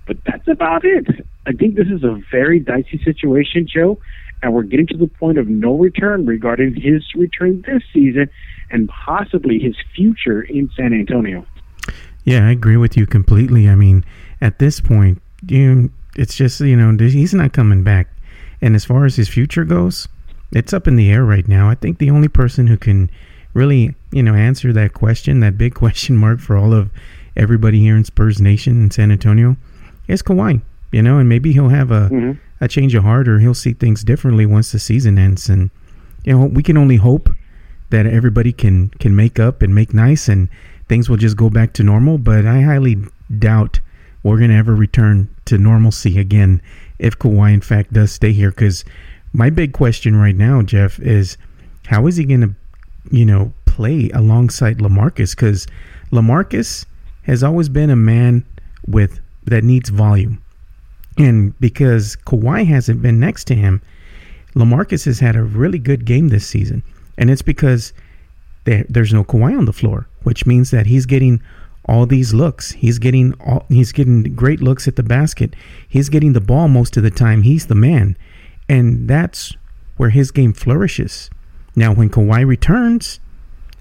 but 0.07 0.17
that's 0.25 0.49
about 0.49 0.87
it. 0.87 1.07
I 1.47 1.52
think 1.52 1.75
this 1.75 1.88
is 1.88 2.02
a 2.02 2.19
very 2.31 2.59
dicey 2.59 2.99
situation, 3.05 3.69
Joe 3.71 3.99
and 4.42 4.52
we're 4.52 4.62
getting 4.62 4.87
to 4.88 4.97
the 4.97 5.07
point 5.07 5.38
of 5.38 5.49
no 5.49 5.76
return 5.76 6.26
regarding 6.26 6.75
his 6.75 7.02
return 7.14 7.62
this 7.66 7.83
season 7.92 8.30
and 8.71 8.88
possibly 8.88 9.59
his 9.59 9.76
future 9.95 10.42
in 10.42 10.71
San 10.76 10.92
Antonio. 10.92 11.45
Yeah, 12.25 12.47
I 12.47 12.50
agree 12.50 12.76
with 12.76 12.97
you 12.97 13.07
completely. 13.07 13.68
I 13.68 13.75
mean, 13.75 14.04
at 14.40 14.59
this 14.59 14.80
point, 14.80 15.23
you 15.47 15.90
it's 16.16 16.37
just 16.37 16.61
you 16.61 16.76
know 16.76 16.97
he's 16.99 17.35
not 17.35 17.52
coming 17.52 17.83
back, 17.83 18.09
and 18.61 18.75
as 18.75 18.85
far 18.85 19.04
as 19.04 19.16
his 19.16 19.28
future 19.28 19.64
goes, 19.64 20.09
it's 20.52 20.73
up 20.73 20.87
in 20.87 20.97
the 20.97 21.11
air 21.11 21.25
right 21.25 21.49
now. 21.49 21.71
I 21.71 21.75
think 21.75 21.99
the 21.99 22.11
only 22.11 22.28
person 22.28 22.66
who 22.66 22.76
can 22.76 23.11
really 23.54 23.95
you 24.12 24.23
know 24.23 24.35
answer 24.35 24.73
that 24.73 24.95
question, 24.95 25.40
that 25.40 25.57
big 25.57 25.75
question 25.83 26.16
mark 26.16 26.40
for 26.40 26.57
all 26.57 26.75
of 26.75 26.90
everybody 27.37 27.80
here 27.80 27.97
in 27.97 28.04
Spurs 28.04 28.40
Nation 28.40 28.83
in 28.83 28.90
San 28.90 29.11
Antonio, 29.11 29.57
is 30.07 30.23
Kawhi. 30.23 30.61
You 30.90 31.02
know, 31.02 31.18
and 31.18 31.28
maybe 31.28 31.52
he'll 31.52 31.68
have 31.68 31.90
a 31.90 32.09
mm-hmm 32.09 32.33
a 32.61 32.69
change 32.69 32.95
of 32.95 33.05
heart 33.05 33.29
or 33.29 33.38
he'll 33.38 33.55
see 33.55 33.73
things 33.73 34.03
differently 34.03 34.47
once 34.47 34.73
the 34.73 34.79
season 34.79 35.19
ends. 35.19 35.49
And 35.49 35.71
you 36.25 36.37
know, 36.37 36.47
we 36.47 36.62
can 36.62 36.77
only 36.77 36.97
hope 36.97 37.31
that 37.91 38.07
everybody 38.07 38.53
can 38.53 38.88
can 39.00 39.15
make 39.17 39.38
up 39.38 39.62
and 39.62 39.75
make 39.75 39.95
nice 39.95 40.29
and 40.29 40.49
things 40.88 41.09
will 41.09 41.17
just 41.17 41.37
go 41.37 41.50
back 41.50 41.73
to 41.75 41.83
normal. 41.83 42.19
But 42.19 42.47
I 42.47 42.62
highly 42.62 42.97
doubt 43.38 43.81
we're 44.23 44.38
gonna 44.38 44.55
ever 44.55 44.75
return 44.75 45.29
to 45.47 45.59
normalcy 45.59 46.19
again 46.19 46.61
if 46.99 47.19
Kawhi 47.19 47.55
in 47.55 47.61
fact 47.61 47.93
does 47.93 48.12
stay 48.12 48.33
here. 48.33 48.50
Because 48.50 48.85
my 49.33 49.50
big 49.50 49.73
question 49.73 50.17
right 50.17 50.37
now, 50.37 50.62
Jeff, 50.62 50.99
is 50.99 51.37
how 51.87 52.07
is 52.07 52.17
he 52.17 52.25
gonna, 52.25 52.55
you 53.11 53.25
know, 53.25 53.53
play 53.65 54.11
alongside 54.11 54.79
LaMarcus? 54.79 55.37
Because 55.37 55.67
LaMarcus 56.11 56.85
has 57.23 57.43
always 57.43 57.69
been 57.69 57.91
a 57.91 57.97
man 57.97 58.45
with 58.87 59.21
that 59.45 59.65
needs 59.65 59.91
volume. 59.91 60.43
And 61.19 61.59
because 61.61 62.17
Kawhi 62.27 62.67
hasn't 62.67 63.03
been 63.03 63.19
next 63.19 63.45
to 63.47 63.55
him, 63.55 63.83
LaMarcus 64.55 65.05
has 65.05 65.19
had 65.19 65.37
a 65.37 65.43
really 65.43 65.79
good 65.79 66.05
game 66.05 66.29
this 66.29 66.47
season. 66.47 66.83
And 67.17 67.31
it's 67.31 67.43
because 67.43 67.93
there, 68.65 68.85
there's 68.89 69.13
no 69.13 69.25
Kawhi 69.25 69.57
on 69.57 69.65
the 69.65 69.73
floor, 69.73 70.09
which 70.23 70.47
means 70.47 70.71
that 70.71 70.87
he's 70.87 71.07
getting 71.07 71.43
all 71.87 72.07
these 72.07 72.35
looks. 72.35 72.73
He's 72.73 72.99
getting 72.99 73.35
all, 73.41 73.65
he's 73.69 73.93
getting 73.93 74.35
great 74.35 74.61
looks 74.61 74.87
at 74.87 74.97
the 74.97 75.03
basket. 75.03 75.55
He's 75.89 76.09
getting 76.09 76.35
the 76.35 76.41
ball 76.41 76.69
most 76.69 76.97
of 76.97 77.03
the 77.03 77.11
time. 77.11 77.43
He's 77.43 77.67
the 77.67 77.75
man. 77.75 78.17
And 78.69 79.09
that's 79.09 79.57
where 79.97 80.11
his 80.11 80.31
game 80.31 80.53
flourishes. 80.53 81.31
Now 81.75 81.95
when 81.95 82.11
Kawhi 82.11 82.47
returns, 82.47 83.21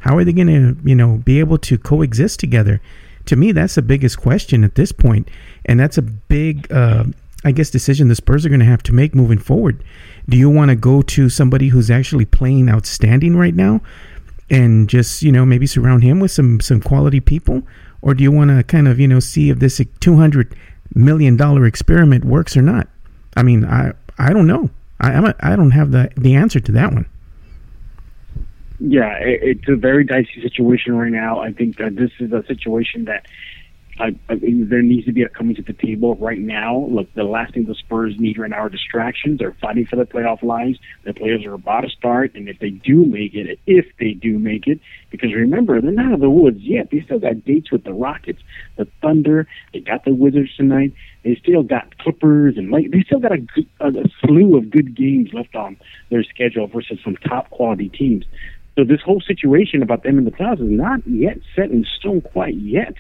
how 0.02 0.18
are 0.18 0.24
they 0.24 0.34
going 0.34 0.48
to, 0.48 0.78
you 0.88 0.96
know, 0.96 1.18
be 1.18 1.40
able 1.40 1.58
to 1.60 1.78
coexist 1.78 2.40
together? 2.40 2.82
To 3.26 3.36
me, 3.36 3.52
that's 3.52 3.76
the 3.76 3.82
biggest 3.82 4.18
question 4.18 4.64
at 4.64 4.76
this 4.76 4.94
point, 4.94 5.30
and 5.66 5.78
that's 5.78 5.98
a 5.98 6.02
big 6.02 6.72
uh, 6.72 7.06
I 7.44 7.52
guess, 7.52 7.70
decision 7.70 8.08
the 8.08 8.16
Spurs 8.16 8.46
are 8.46 8.50
going 8.50 8.60
to 8.60 8.66
have 8.66 8.84
to 8.84 8.94
make 8.94 9.14
moving 9.14 9.38
forward. 9.38 9.84
Do 10.28 10.38
you 10.38 10.50
want 10.50 10.70
to 10.70 10.76
go 10.76 11.02
to 11.04 11.30
somebody 11.30 11.70
who's 11.70 11.92
actually 11.92 12.26
playing 12.26 12.70
outstanding 12.70 13.36
right 13.36 13.56
now 13.56 13.82
and 14.50 14.90
just, 14.90 15.22
you 15.22 15.32
know, 15.32 15.46
maybe 15.46 15.68
surround 15.68 16.04
him 16.04 16.20
with 16.20 16.32
some, 16.32 16.60
some 16.60 16.82
quality 16.82 17.20
people? 17.20 17.62
Or 18.02 18.14
do 18.14 18.24
you 18.24 18.32
want 18.32 18.50
to 18.50 18.64
kind 18.64 18.88
of, 18.88 19.00
you 19.00 19.08
know, 19.08 19.20
see 19.20 19.50
if 19.50 19.60
this 19.60 19.80
$200 19.80 20.56
million 20.96 21.66
experiment 21.66 22.26
works 22.26 22.58
or 22.58 22.62
not? 22.62 22.88
I 23.36 23.44
mean, 23.44 23.66
I, 23.66 23.94
I 24.18 24.34
don't 24.34 24.48
know. 24.48 24.70
I, 25.00 25.14
I'm 25.14 25.26
a, 25.26 25.36
I 25.40 25.56
don't 25.56 25.72
have 25.72 25.92
the, 25.92 26.10
the 26.18 26.36
answer 26.36 26.60
to 26.60 26.72
that 26.74 26.92
one. 26.92 27.06
Yeah, 28.80 29.16
it's 29.20 29.68
a 29.68 29.76
very 29.76 30.04
dicey 30.04 30.42
situation 30.42 30.96
right 30.96 31.12
now. 31.12 31.40
I 31.40 31.52
think 31.52 31.78
that 31.78 31.96
this 31.96 32.12
is 32.20 32.32
a 32.32 32.44
situation 32.46 33.06
that 33.06 33.26
I, 34.00 34.16
I 34.30 34.36
there 34.40 34.82
needs 34.82 35.06
to 35.06 35.12
be 35.12 35.24
a 35.24 35.30
coming 35.30 35.56
to 35.56 35.62
the 35.62 35.74
table 35.74 36.16
right 36.16 36.40
now. 36.40 36.88
Look, 36.90 37.14
the 37.14 37.24
last 37.24 37.54
thing 37.54 37.66
the 37.66 37.76
Spurs 37.76 38.16
need 38.20 38.38
right 38.38 38.50
now 38.50 38.58
are 38.58 38.70
distractions. 38.70 39.40
They're 39.40 39.56
fighting 39.60 39.86
for 39.86 39.96
the 39.96 40.06
playoff 40.06 40.44
lines. 40.44 40.78
The 41.04 41.14
players 41.14 41.46
are 41.46 41.54
about 41.54 41.82
to 41.82 41.90
start, 41.90 42.36
and 42.36 42.48
if 42.48 42.60
they 42.60 42.70
do 42.70 43.06
make 43.06 43.34
it, 43.34 43.60
if 43.66 43.86
they 44.00 44.12
do 44.14 44.38
make 44.38 44.68
it, 44.68 44.80
because 45.10 45.34
remember 45.34 45.82
they're 45.82 45.92
not 45.92 46.08
out 46.08 46.14
of 46.14 46.20
the 46.20 46.30
woods 46.30 46.60
yet. 46.62 46.90
They 46.92 47.02
still 47.02 47.20
got 47.20 47.44
dates 47.44 47.72
with 47.72 47.84
the 47.84 47.94
Rockets, 47.94 48.42
the 48.76 48.86
Thunder. 49.02 49.48
They 49.74 49.80
got 49.80 50.06
the 50.06 50.14
Wizards 50.14 50.56
tonight. 50.56 50.94
They 51.24 51.36
still 51.36 51.64
got 51.64 51.98
Clippers 51.98 52.58
and 52.58 52.72
like 52.72 52.92
they 52.92 53.02
still 53.02 53.20
got 53.20 53.32
a, 53.32 53.40
good, 53.40 53.68
a, 53.80 53.92
slew 54.22 54.58
of 54.58 54.70
good 54.70 54.96
games 54.96 55.34
left 55.34 55.56
on 55.56 55.78
their 56.10 56.24
schedule 56.24 56.68
versus 56.68 57.00
some 57.04 57.18
top 57.18 57.50
quality 57.50 57.90
teams. 57.90 58.26
So 58.76 58.84
this 58.84 59.02
whole 59.02 59.22
situation 59.22 59.82
about 59.82 60.04
them 60.04 60.20
in 60.20 60.26
the 60.26 60.32
playoffs 60.32 60.62
is 60.62 60.70
not 60.70 61.06
yet 61.08 61.40
set 61.56 61.72
in 61.72 61.86
stone 62.00 62.22
quite 62.22 62.56
yet. 62.56 62.94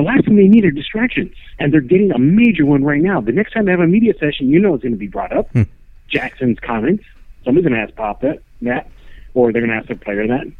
The 0.00 0.06
last 0.06 0.24
thing 0.24 0.36
they 0.36 0.48
need 0.48 0.64
are 0.64 0.70
distractions, 0.70 1.30
and 1.58 1.74
they're 1.74 1.82
getting 1.82 2.10
a 2.10 2.18
major 2.18 2.64
one 2.64 2.82
right 2.82 3.02
now. 3.02 3.20
The 3.20 3.32
next 3.32 3.52
time 3.52 3.66
they 3.66 3.70
have 3.70 3.80
a 3.80 3.86
media 3.86 4.14
session, 4.18 4.48
you 4.48 4.58
know 4.58 4.72
it's 4.72 4.82
going 4.82 4.94
to 4.94 4.98
be 4.98 5.08
brought 5.08 5.30
up. 5.30 5.50
Hmm. 5.50 5.64
Jackson's 6.08 6.58
comments. 6.58 7.04
Somebody's 7.44 7.68
going 7.68 7.78
to 7.78 7.86
ask 7.86 7.94
Pop 7.96 8.22
that, 8.22 8.38
that, 8.62 8.90
or 9.34 9.52
they're 9.52 9.60
going 9.60 9.72
to 9.72 9.76
ask 9.76 9.88
their 9.88 9.96
player 9.96 10.26
that. 10.26 10.50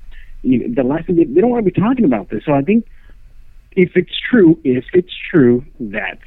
You 0.42 0.68
know, 0.68 0.75
the 0.75 0.87
last 0.87 1.06
thing 1.06 1.16
they, 1.16 1.25
they 1.25 1.40
don't 1.40 1.49
want 1.49 1.64
to 1.64 1.70
be 1.70 1.80
talking 1.80 2.04
about 2.04 2.28
this. 2.28 2.44
So 2.44 2.52
I 2.52 2.61
think 2.61 2.87
if 3.73 3.92
it's 3.94 4.12
true, 4.30 4.61
if 4.62 4.85
it's 4.92 5.14
true 5.30 5.64
that 5.80 6.18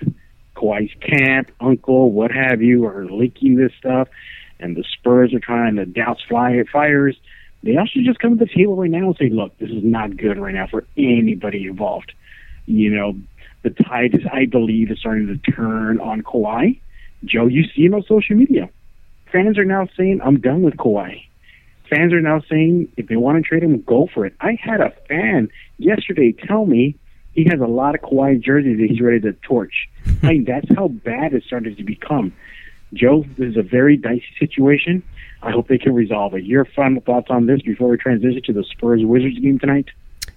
Kawhi's 0.55 0.96
camp, 1.00 1.51
uncle, 1.62 2.12
what 2.12 2.32
have 2.32 2.63
you, 2.63 2.88
are 2.88 3.05
leaking 3.05 3.58
this 3.58 3.74
stuff, 3.77 4.08
and 4.60 4.75
the 4.75 4.84
Spurs 4.91 5.36
are 5.36 5.39
trying 5.39 5.75
to 5.75 5.86
douse 5.86 6.17
fly 6.27 6.63
fires, 6.72 7.15
they 7.62 7.77
all 7.77 7.86
should 7.86 8.05
just 8.05 8.17
come 8.17 8.39
to 8.39 8.43
the 8.43 8.51
table 8.51 8.75
right 8.75 8.89
now 8.89 9.05
and 9.05 9.17
say, 9.17 9.29
"Look, 9.29 9.55
this 9.60 9.70
is 9.70 9.84
not 9.84 10.17
good 10.17 10.39
right 10.39 10.55
now 10.55 10.65
for 10.65 10.84
anybody 10.98 11.67
involved." 11.67 12.12
You 12.65 12.89
know, 12.91 13.15
the 13.63 13.70
tide 13.70 14.15
is, 14.15 14.22
I 14.32 14.46
believe, 14.46 14.91
is 14.91 15.00
starting 15.00 15.27
to 15.27 15.51
turn 15.51 16.00
on 16.00 16.22
Kawhi. 16.22 16.79
Joe, 17.25 17.48
you 17.48 17.63
see 17.75 17.86
him 17.86 17.93
on 17.93 18.03
social 18.03 18.36
media. 18.36 18.70
Fans 19.32 19.58
are 19.58 19.65
now 19.65 19.88
saying, 19.98 20.22
"I'm 20.24 20.39
done 20.39 20.62
with 20.62 20.77
Kawhi." 20.77 21.24
Fans 21.89 22.13
are 22.13 22.22
now 22.22 22.41
saying, 22.50 22.88
if 22.98 23.08
they 23.08 23.17
want 23.17 23.38
to 23.38 23.48
trade 23.48 23.62
him, 23.62 23.82
go 23.82 24.08
for 24.13 24.25
it. 24.25 24.34
I 24.41 24.58
had 24.60 24.82
a 24.82 24.91
fan 25.08 25.50
yesterday 25.77 26.32
tell 26.32 26.65
me 26.65 26.96
he 27.34 27.46
has 27.46 27.60
a 27.60 27.67
lot 27.67 27.93
of 27.93 28.01
Kawhi 28.01 28.41
jerseys 28.41 28.77
that 28.79 28.89
he's 28.89 29.01
ready 29.01 29.20
to 29.22 29.34
torch. 29.34 29.89
I 30.24 30.34
mean, 30.34 30.46
that's 30.46 30.67
how 30.75 30.88
bad 30.88 31.34
it 31.34 31.43
started 31.43 31.77
to 31.77 31.84
become. 31.84 32.34
Joe, 32.93 33.25
this 33.38 33.50
is 33.50 33.58
a 33.58 33.63
very 33.63 33.98
dicey 33.98 34.24
situation. 34.39 35.03
I 35.41 35.51
hope 35.51 35.67
they 35.67 35.77
can 35.77 35.93
resolve 35.93 36.36
it. 36.36 36.43
Your 36.46 36.65
final 36.65 37.01
thoughts 37.01 37.27
on 37.29 37.48
this 37.48 37.62
before 37.62 37.89
we 37.89 37.98
transition 37.98 38.41
to 38.46 38.53
the 38.53 38.63
Spurs 38.63 39.01
Wizards 39.03 39.39
game 39.39 39.60
tonight? 39.60 39.89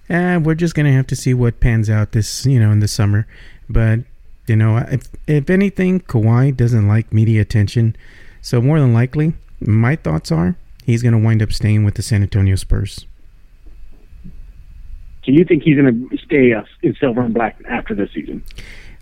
Uh, 0.09 0.39
we're 0.41 0.55
just 0.55 0.73
gonna 0.75 0.91
have 0.93 1.07
to 1.07 1.15
see 1.15 1.33
what 1.33 1.59
pans 1.59 1.89
out 1.89 2.11
this, 2.13 2.45
you 2.45 2.59
know, 2.59 2.71
in 2.71 2.79
the 2.79 2.87
summer. 2.87 3.27
But 3.69 3.99
you 4.47 4.55
know, 4.55 4.77
if 4.77 5.03
if 5.27 5.49
anything, 5.49 5.99
Kawhi 6.01 6.55
doesn't 6.55 6.87
like 6.87 7.11
media 7.13 7.41
attention, 7.41 7.95
so 8.41 8.61
more 8.61 8.79
than 8.79 8.93
likely, 8.93 9.33
my 9.59 9.95
thoughts 9.97 10.31
are 10.31 10.55
he's 10.85 11.03
gonna 11.03 11.17
wind 11.19 11.41
up 11.41 11.51
staying 11.51 11.83
with 11.83 11.95
the 11.95 12.01
San 12.01 12.21
Antonio 12.21 12.55
Spurs. 12.55 13.05
Do 15.23 15.33
you 15.33 15.43
think 15.43 15.63
he's 15.63 15.75
going 15.77 16.07
to 16.09 16.17
stay 16.19 16.53
uh, 16.53 16.63
in 16.81 16.95
silver 17.01 17.19
and 17.21 17.33
black 17.33 17.57
after 17.69 17.93
this 17.93 18.09
season? 18.13 18.41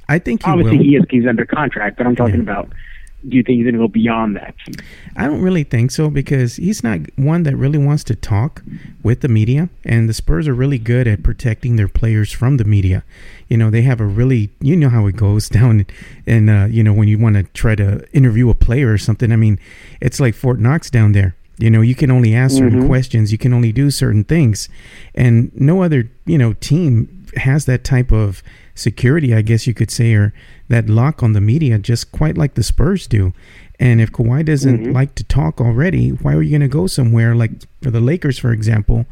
I 0.09 0.17
think 0.17 0.43
he 0.43 0.49
Obviously, 0.49 0.77
will. 0.77 0.83
he 0.83 0.95
is. 0.95 1.03
He's 1.07 1.27
under 1.27 1.45
contract, 1.45 1.97
but 1.97 2.07
I'm 2.07 2.15
talking 2.15 2.37
Yeah. 2.37 2.41
about. 2.41 2.69
Do 3.27 3.35
you 3.37 3.41
think 3.43 3.57
he's 3.57 3.63
going 3.65 3.73
to 3.73 3.79
go 3.79 3.87
beyond 3.87 4.35
that? 4.35 4.53
I 5.15 5.25
don't 5.25 5.41
really 5.41 5.63
think 5.63 5.89
so 5.89 6.09
because 6.11 6.57
he's 6.57 6.83
not 6.83 6.99
one 7.15 7.41
that 7.43 7.55
really 7.55 7.79
wants 7.79 8.03
to 8.05 8.15
talk 8.15 8.61
with 9.01 9.21
the 9.21 9.27
media, 9.27 9.69
and 9.83 10.07
the 10.07 10.13
Spurs 10.13 10.47
are 10.47 10.53
really 10.53 10.77
good 10.77 11.07
at 11.07 11.23
protecting 11.23 11.75
their 11.75 11.87
players 11.87 12.31
from 12.31 12.57
the 12.57 12.63
media. 12.65 13.03
You 13.49 13.57
know, 13.57 13.71
they 13.71 13.81
have 13.81 13.99
a 13.99 14.05
really, 14.05 14.51
you 14.61 14.75
know 14.75 14.89
how 14.89 15.07
it 15.07 15.15
goes 15.15 15.49
down, 15.59 15.87
and 16.27 16.49
uh, 16.51 16.67
you 16.69 16.83
know 16.83 16.93
when 16.93 17.07
you 17.07 17.17
want 17.17 17.35
to 17.35 17.43
try 17.53 17.73
to 17.75 18.05
interview 18.13 18.49
a 18.51 18.53
player 18.55 18.91
or 18.93 18.97
something. 18.99 19.31
I 19.31 19.37
mean, 19.37 19.59
it's 20.01 20.19
like 20.19 20.35
Fort 20.35 20.59
Knox 20.59 20.91
down 20.91 21.13
there. 21.13 21.35
You 21.57 21.71
know, 21.71 21.81
you 21.81 21.95
can 21.95 22.11
only 22.11 22.35
ask 22.35 22.57
certain 22.57 22.81
Mhm. 22.83 22.87
questions, 22.87 23.31
you 23.31 23.37
can 23.39 23.53
only 23.53 23.71
do 23.71 23.89
certain 23.89 24.23
things, 24.23 24.69
and 25.15 25.51
no 25.55 25.81
other 25.81 26.11
you 26.27 26.37
know 26.37 26.53
team 26.53 27.07
has 27.37 27.65
that 27.65 27.83
type 27.83 28.11
of 28.11 28.43
security, 28.75 29.33
I 29.33 29.41
guess 29.41 29.65
you 29.65 29.73
could 29.73 29.89
say, 29.89 30.13
or 30.13 30.33
that 30.67 30.89
lock 30.89 31.23
on 31.23 31.33
the 31.33 31.41
media, 31.41 31.79
just 31.79 32.11
quite 32.11 32.37
like 32.37 32.53
the 32.53 32.63
Spurs 32.63 33.07
do. 33.07 33.33
And 33.79 33.99
if 33.99 34.11
Kawhi 34.11 34.45
doesn't 34.45 34.85
Mhm. 34.87 34.93
like 34.93 35.15
to 35.15 35.23
talk 35.23 35.59
already, 35.59 36.09
why 36.09 36.33
are 36.33 36.41
you 36.41 36.51
going 36.51 36.61
to 36.61 36.67
go 36.67 36.87
somewhere 36.87 37.35
like 37.35 37.51
for 37.81 37.91
the 37.91 37.99
Lakers, 37.99 38.37
for 38.37 38.51
example, 38.51 39.05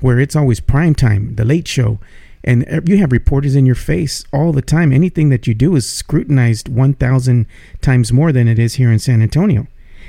where 0.00 0.18
it's 0.18 0.34
always 0.36 0.60
prime 0.60 0.94
time, 0.94 1.34
the 1.36 1.44
late 1.44 1.68
show, 1.68 2.00
and 2.42 2.64
you 2.86 2.96
have 2.96 3.12
reporters 3.12 3.54
in 3.54 3.66
your 3.66 3.74
face 3.74 4.24
all 4.32 4.52
the 4.52 4.62
time. 4.62 4.92
Anything 4.92 5.28
that 5.28 5.46
you 5.46 5.52
do 5.54 5.76
is 5.76 5.86
scrutinized 5.86 6.68
1,000 6.68 7.46
times 7.82 8.12
more 8.12 8.32
than 8.32 8.48
it 8.48 8.58
is 8.58 8.74
here 8.74 8.90
in 8.90 8.98
San 8.98 9.20
Antonio. 9.20 9.66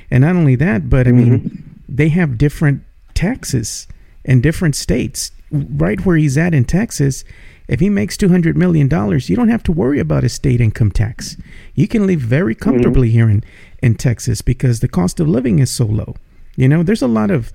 And 0.09 0.21
not 0.21 0.35
only 0.35 0.55
that, 0.55 0.89
but 0.89 1.07
I 1.07 1.11
mean, 1.11 1.63
they 1.89 2.09
have 2.09 2.37
different 2.37 2.81
taxes 3.13 3.85
in 4.23 4.39
different 4.41 4.75
states. 4.75 5.31
Right 5.51 6.05
where 6.05 6.17
he's 6.17 6.37
at 6.37 6.53
in 6.53 6.65
Texas, 6.65 7.23
if 7.67 7.79
he 7.79 7.89
makes 7.89 8.17
$200 8.17 8.55
million, 8.55 8.89
you 9.19 9.35
don't 9.35 9.49
have 9.49 9.63
to 9.63 9.71
worry 9.71 9.99
about 9.99 10.23
a 10.23 10.29
state 10.29 10.61
income 10.61 10.91
tax. 10.91 11.37
You 11.75 11.87
can 11.87 12.07
live 12.07 12.19
very 12.19 12.55
mm-hmm. 12.55 12.63
comfortably 12.63 13.09
here 13.09 13.29
in, 13.29 13.43
in 13.81 13.95
Texas 13.95 14.41
because 14.41 14.79
the 14.79 14.87
cost 14.87 15.19
of 15.19 15.27
living 15.27 15.59
is 15.59 15.71
so 15.71 15.85
low. 15.85 16.15
You 16.55 16.67
know, 16.67 16.83
there's 16.83 17.01
a 17.01 17.07
lot 17.07 17.31
of 17.31 17.53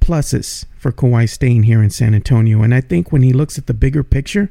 pluses 0.00 0.66
for 0.76 0.92
Kawhi 0.92 1.28
staying 1.28 1.62
here 1.62 1.82
in 1.82 1.90
San 1.90 2.14
Antonio. 2.14 2.62
And 2.62 2.74
I 2.74 2.82
think 2.82 3.10
when 3.10 3.22
he 3.22 3.32
looks 3.32 3.56
at 3.56 3.66
the 3.66 3.74
bigger 3.74 4.04
picture, 4.04 4.50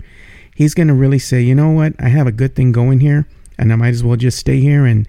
he's 0.56 0.74
going 0.74 0.88
to 0.88 0.94
really 0.94 1.20
say, 1.20 1.42
you 1.42 1.54
know 1.54 1.70
what, 1.70 1.94
I 2.00 2.10
have 2.10 2.28
a 2.28 2.32
good 2.32 2.56
thing 2.56 2.72
going 2.72 3.00
here, 3.00 3.28
and 3.58 3.72
I 3.72 3.76
might 3.76 3.90
as 3.90 4.04
well 4.04 4.18
just 4.18 4.40
stay 4.40 4.60
here 4.60 4.86
and 4.86 5.08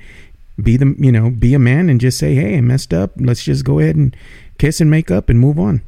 be 0.63 0.77
the, 0.77 0.95
you 0.99 1.11
know, 1.11 1.31
be 1.31 1.55
a 1.55 1.59
man 1.59 1.89
and 1.89 2.01
just 2.01 2.19
say, 2.19 2.35
hey, 2.35 2.59
I 2.59 2.61
messed 2.61 2.93
up. 2.93 3.13
Let's 3.17 3.43
just 3.43 3.65
go 3.65 3.79
ahead 3.79 3.97
and 3.97 4.15
kiss 4.59 4.81
and 4.81 4.91
make 4.91 5.11
up 5.11 5.31
and 5.31 5.41
move 5.41 5.59
on. 5.59 5.83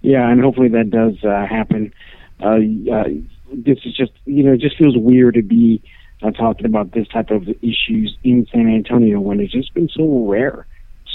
Yeah, 0.00 0.28
and 0.30 0.40
hopefully 0.40 0.68
that 0.68 0.90
does 0.90 1.22
uh, 1.24 1.46
happen. 1.46 1.92
Uh, 2.40 2.58
uh, 2.92 3.04
this 3.52 3.78
is 3.84 3.96
just, 3.96 4.12
you 4.24 4.44
know, 4.44 4.52
it 4.52 4.60
just 4.60 4.76
feels 4.76 4.96
weird 4.96 5.34
to 5.34 5.42
be 5.42 5.82
uh, 6.22 6.30
talking 6.30 6.66
about 6.66 6.92
this 6.92 7.08
type 7.08 7.30
of 7.30 7.48
issues 7.48 8.16
in 8.22 8.46
San 8.52 8.68
Antonio 8.68 9.20
when 9.20 9.40
it's 9.40 9.52
just 9.52 9.74
been 9.74 9.88
so 9.88 10.26
rare, 10.26 10.66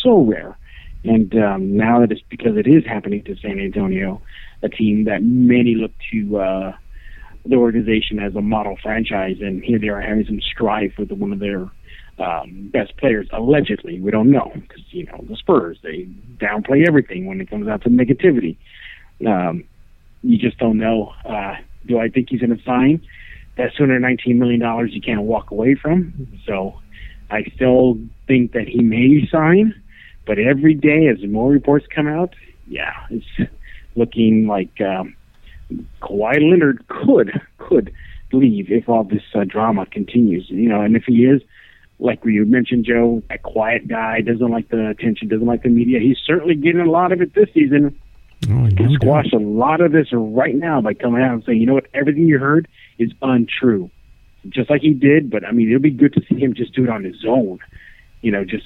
so 0.02 0.22
rare. 0.22 0.58
And 1.04 1.36
um, 1.36 1.76
now 1.76 2.00
that 2.00 2.12
it's 2.12 2.22
because 2.30 2.58
it 2.58 2.68
is 2.68 2.86
happening 2.86 3.24
to 3.26 3.36
San 3.38 3.60
Antonio, 3.60 4.22
a 4.62 4.70
team 4.70 5.06
that 5.06 5.22
many 5.22 5.76
look 5.76 5.92
to 6.12 6.38
uh, 6.38 6.74
the 7.46 7.56
organization 7.56 8.20
as 8.20 8.36
a 8.36 8.42
model 8.42 8.78
franchise, 8.82 9.38
and 9.42 9.64
here 9.64 9.80
they 9.80 9.90
are 9.90 10.02
having 10.02 10.26
some 10.26 10.40
strife 10.42 10.94
with 10.98 11.12
one 11.12 11.34
of 11.34 11.40
their 11.40 11.70
um, 12.20 12.70
best 12.72 12.96
players, 12.98 13.28
allegedly. 13.32 14.00
We 14.00 14.12
don't 14.12 14.32
know 14.32 14.52
because 14.54 14.84
you 14.92 15.06
know 15.06 15.24
the 15.28 15.36
Spurs 15.36 15.78
they 15.84 16.08
downplay 16.38 16.88
everything 16.88 17.26
when 17.26 17.42
it 17.42 17.50
comes 17.50 17.68
out 17.68 17.84
to 17.84 17.90
negativity. 17.90 18.58
Um, 19.26 19.64
you 20.22 20.38
just 20.38 20.58
don't 20.58 20.78
know. 20.78 21.14
Uh, 21.26 21.56
do 21.86 22.00
I 22.00 22.10
think 22.10 22.30
he's 22.30 22.40
going 22.40 22.56
to 22.56 22.64
sign? 22.64 23.06
Hundred 23.56 24.00
nineteen 24.00 24.40
million 24.40 24.60
dollars 24.60 24.92
you 24.94 25.02
can't 25.02 25.22
walk 25.24 25.52
away 25.52 25.76
from. 25.76 26.28
So 26.46 26.80
I 27.30 27.44
still 27.56 28.00
think 28.28 28.54
that 28.54 28.68
he 28.68 28.82
may 28.82 29.28
sign, 29.32 29.76
but 30.26 30.40
every 30.40 30.74
day 30.74 31.08
as 31.08 31.24
more 31.28 31.52
reports 31.52 31.86
come 31.94 32.08
out, 32.08 32.34
yeah, 32.68 32.94
it's 33.10 33.52
looking 33.96 34.48
like 34.48 34.82
um, 34.82 35.16
Kawhi 36.02 36.50
Leonard 36.50 36.84
could 36.88 37.42
could 37.58 37.94
leave 38.32 38.72
if 38.72 38.90
all 38.90 39.04
this 39.04 39.24
uh, 39.36 39.44
drama 39.44 39.86
continues. 39.86 40.50
You 40.50 40.70
know, 40.70 40.82
and 40.82 40.96
if 40.96 41.04
he 41.06 41.26
is, 41.26 41.42
like 42.04 42.20
you 42.26 42.46
mentioned, 42.46 42.86
Joe, 42.86 43.24
that 43.30 43.44
quiet 43.44 43.88
guy, 43.88 44.20
doesn't 44.22 44.52
like 44.52 44.70
the 44.70 44.90
attention, 44.90 45.30
doesn't 45.30 45.48
like 45.48 45.64
the 45.64 45.70
media. 45.70 46.00
He's 46.00 46.18
certainly 46.26 46.56
getting 46.56 46.82
a 46.82 46.90
lot 46.90 47.14
of 47.14 47.22
it 47.22 47.34
this 47.34 47.48
season. 47.54 47.98
Oh, 48.50 48.66
He 48.66 48.74
no 48.74 48.94
squash 48.96 49.32
a 49.34 49.38
lot 49.38 49.80
of 49.80 49.94
this 49.94 50.10
right 50.12 50.54
now 50.54 50.82
by 50.82 50.94
coming 50.94 51.24
out 51.24 51.34
and 51.34 51.44
saying, 51.46 51.62
you 51.62 51.66
know 51.66 51.74
what, 51.74 51.88
everything 51.94 52.28
you 52.28 52.40
heard 52.40 52.68
is 53.00 53.12
untrue. 53.22 53.90
Just 54.50 54.70
like 54.70 54.82
he 54.82 54.94
did, 54.94 55.32
but 55.32 55.46
I 55.46 55.54
mean, 55.54 55.70
it'll 55.70 55.82
be 55.82 55.92
good 55.92 56.14
to 56.14 56.22
see 56.30 56.38
him 56.38 56.54
just 56.54 56.74
do 56.74 56.84
it 56.84 56.90
on 56.90 57.06
his 57.06 57.24
own. 57.26 57.60
You 58.22 58.32
know, 58.32 58.44
just 58.44 58.66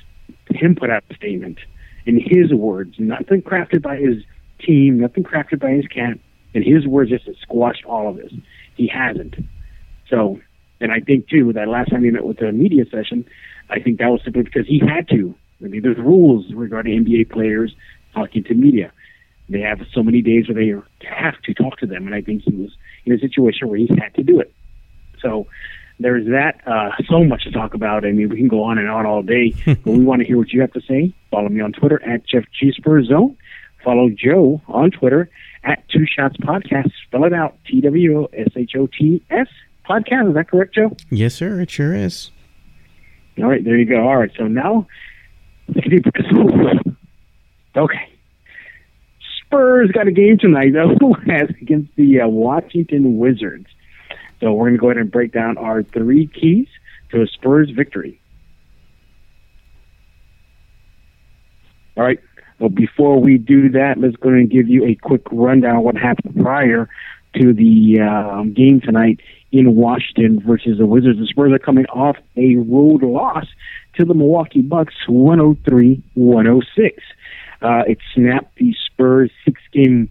him 0.49 0.75
put 0.75 0.89
out 0.89 1.03
a 1.11 1.15
statement 1.15 1.59
in 2.07 2.19
his 2.19 2.51
words, 2.51 2.95
nothing 2.97 3.43
crafted 3.43 3.83
by 3.83 3.97
his 3.97 4.23
team, 4.59 4.99
nothing 4.99 5.23
crafted 5.23 5.59
by 5.59 5.71
his 5.71 5.85
camp. 5.85 6.21
In 6.55 6.63
his 6.63 6.87
words, 6.87 7.11
just 7.11 7.25
to 7.25 7.35
squash 7.39 7.83
all 7.85 8.09
of 8.09 8.15
this. 8.15 8.33
He 8.75 8.87
hasn't. 8.87 9.35
So, 10.09 10.39
and 10.79 10.91
I 10.91 10.99
think 10.99 11.27
too, 11.27 11.53
that 11.53 11.67
last 11.67 11.89
time 11.89 12.03
he 12.03 12.11
met 12.11 12.25
with 12.25 12.37
the 12.37 12.51
media 12.51 12.85
session, 12.85 13.25
I 13.69 13.79
think 13.79 13.99
that 13.99 14.07
was 14.07 14.21
simply 14.23 14.43
because 14.43 14.67
he 14.67 14.79
had 14.79 15.07
to. 15.09 15.35
I 15.63 15.67
mean, 15.67 15.81
there's 15.81 15.97
rules 15.97 16.53
regarding 16.53 17.03
NBA 17.03 17.31
players 17.31 17.75
talking 18.13 18.43
to 18.45 18.53
media. 18.53 18.91
They 19.49 19.61
have 19.61 19.79
so 19.93 20.03
many 20.03 20.21
days 20.21 20.47
where 20.47 20.55
they 20.55 20.73
have 21.07 21.41
to 21.43 21.53
talk 21.53 21.77
to 21.79 21.87
them, 21.87 22.05
and 22.05 22.13
I 22.13 22.21
think 22.21 22.43
he 22.43 22.51
was 22.51 22.71
in 23.05 23.13
a 23.13 23.19
situation 23.19 23.69
where 23.69 23.77
he 23.77 23.87
had 23.87 24.13
to 24.15 24.23
do 24.23 24.39
it. 24.39 24.53
So 25.21 25.47
there's 25.99 26.27
that. 26.27 26.61
Uh, 26.67 26.91
so 27.09 27.23
much 27.23 27.45
to 27.45 27.51
talk 27.51 27.73
about. 27.73 28.05
I 28.05 28.11
mean, 28.11 28.29
we 28.29 28.37
can 28.37 28.49
go 28.49 28.63
on 28.63 28.77
and 28.77 28.89
on 28.89 29.05
all 29.05 29.23
day, 29.23 29.55
but 29.65 29.85
we 29.85 30.03
want 30.03 30.21
to 30.21 30.27
hear 30.27 30.37
what 30.37 30.51
you 30.51 30.61
have 30.61 30.73
to 30.73 30.81
say. 30.81 31.13
Follow 31.31 31.49
me 31.49 31.61
on 31.61 31.71
Twitter 31.71 32.03
at 32.03 32.25
Jeff 32.27 32.43
Zone. 32.61 33.37
Follow 33.83 34.09
Joe 34.09 34.61
on 34.67 34.91
Twitter 34.91 35.29
at 35.63 35.87
Two 35.89 36.05
Shots 36.05 36.35
Podcast. 36.37 36.91
Spell 37.05 37.23
it 37.23 37.33
out: 37.33 37.55
T 37.65 37.81
W 37.81 38.21
O 38.21 38.25
S 38.33 38.49
H 38.55 38.73
O 38.75 38.87
T 38.87 39.23
S 39.29 39.47
Podcast. 39.87 40.29
Is 40.29 40.35
that 40.35 40.49
correct, 40.49 40.75
Joe? 40.75 40.95
Yes, 41.09 41.35
sir. 41.35 41.61
It 41.61 41.69
sure 41.71 41.95
is. 41.95 42.31
All 43.37 43.45
right, 43.45 43.63
there 43.63 43.77
you 43.77 43.85
go. 43.85 44.07
All 44.07 44.17
right, 44.17 44.31
so 44.35 44.47
now 44.47 44.87
Okay. 47.75 48.09
Spurs 49.45 49.91
got 49.91 50.07
a 50.07 50.11
game 50.11 50.37
tonight, 50.37 50.73
though, 50.73 50.91
against 51.61 51.95
the 51.95 52.21
uh, 52.21 52.27
Washington 52.27 53.17
Wizards. 53.17 53.67
So 54.39 54.53
we're 54.53 54.65
going 54.67 54.73
to 54.73 54.79
go 54.79 54.89
ahead 54.89 54.97
and 55.01 55.11
break 55.11 55.31
down 55.31 55.57
our 55.57 55.83
three 55.83 56.27
keys 56.27 56.67
to 57.11 57.21
a 57.21 57.27
Spurs 57.27 57.69
victory. 57.69 58.19
All 61.95 62.03
right. 62.03 62.19
Well, 62.59 62.69
before 62.69 63.19
we 63.19 63.37
do 63.37 63.69
that, 63.69 63.99
let's 63.99 64.15
go 64.17 64.29
ahead 64.29 64.41
and 64.41 64.49
give 64.49 64.67
you 64.67 64.85
a 64.85 64.95
quick 64.95 65.21
rundown 65.31 65.77
of 65.77 65.83
what 65.83 65.95
happened 65.95 66.41
prior 66.41 66.89
to 67.35 67.53
the 67.53 67.99
uh, 68.01 68.43
game 68.43 68.81
tonight 68.81 69.19
in 69.51 69.75
Washington 69.75 70.41
versus 70.45 70.77
the 70.77 70.85
Wizards. 70.85 71.19
The 71.19 71.27
Spurs 71.27 71.53
are 71.53 71.59
coming 71.59 71.85
off 71.85 72.17
a 72.35 72.55
road 72.55 73.03
loss 73.03 73.45
to 73.95 74.05
the 74.05 74.13
Milwaukee 74.13 74.61
Bucks, 74.61 74.93
103-106. 75.07 76.01
Uh, 77.59 77.83
it 77.87 77.97
snapped 78.13 78.55
the 78.57 78.75
Spurs 78.85 79.31
six-game 79.45 80.09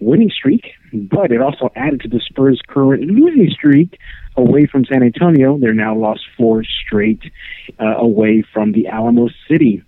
winning 0.00 0.30
streak, 0.30 0.72
but 0.92 1.30
it 1.32 1.40
also 1.40 1.70
added 1.76 2.00
to 2.00 2.08
the 2.08 2.20
Spurs' 2.20 2.60
current 2.66 3.02
losing 3.02 3.50
streak 3.50 3.98
away 4.36 4.66
from 4.66 4.84
San 4.84 5.02
Antonio. 5.02 5.58
They're 5.58 5.74
now 5.74 5.96
lost 5.96 6.22
four 6.36 6.64
straight 6.64 7.22
uh, 7.80 7.96
away 7.96 8.42
from 8.42 8.72
the 8.72 8.86
Alamo 8.88 9.28
City. 9.48 9.82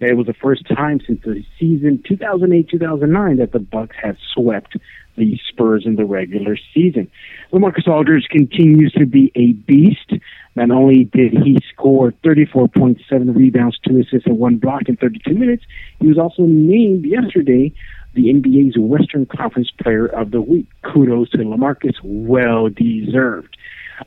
It 0.00 0.16
was 0.16 0.26
the 0.26 0.34
first 0.34 0.66
time 0.68 1.00
since 1.06 1.22
the 1.22 1.44
season 1.58 2.02
2008-2009 2.10 3.38
that 3.38 3.52
the 3.52 3.60
Bucks 3.60 3.96
had 4.00 4.16
swept 4.34 4.76
the 5.16 5.38
Spurs 5.48 5.84
in 5.86 5.94
the 5.94 6.04
regular 6.04 6.56
season. 6.74 7.10
LaMarcus 7.52 7.86
Aldridge 7.86 8.26
continues 8.30 8.92
to 8.94 9.06
be 9.06 9.30
a 9.36 9.52
beast. 9.52 10.12
Not 10.56 10.70
only 10.70 11.04
did 11.04 11.32
he 11.32 11.58
score 11.72 12.12
34.7 12.24 13.00
rebounds, 13.34 13.78
two 13.86 13.98
assists, 13.98 14.26
and 14.26 14.38
one 14.38 14.56
block 14.56 14.88
in 14.88 14.96
32 14.96 15.34
minutes, 15.34 15.64
he 16.00 16.08
was 16.08 16.18
also 16.18 16.42
named 16.42 17.04
yesterday 17.04 17.72
the 18.14 18.32
NBA's 18.32 18.76
Western 18.76 19.26
Conference 19.26 19.70
Player 19.82 20.06
of 20.06 20.30
the 20.30 20.40
Week. 20.40 20.66
Kudos 20.82 21.30
to 21.30 21.38
LaMarcus, 21.38 21.94
well 22.02 22.68
deserved. 22.68 23.56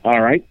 All 0.04 0.20
right. 0.20 0.44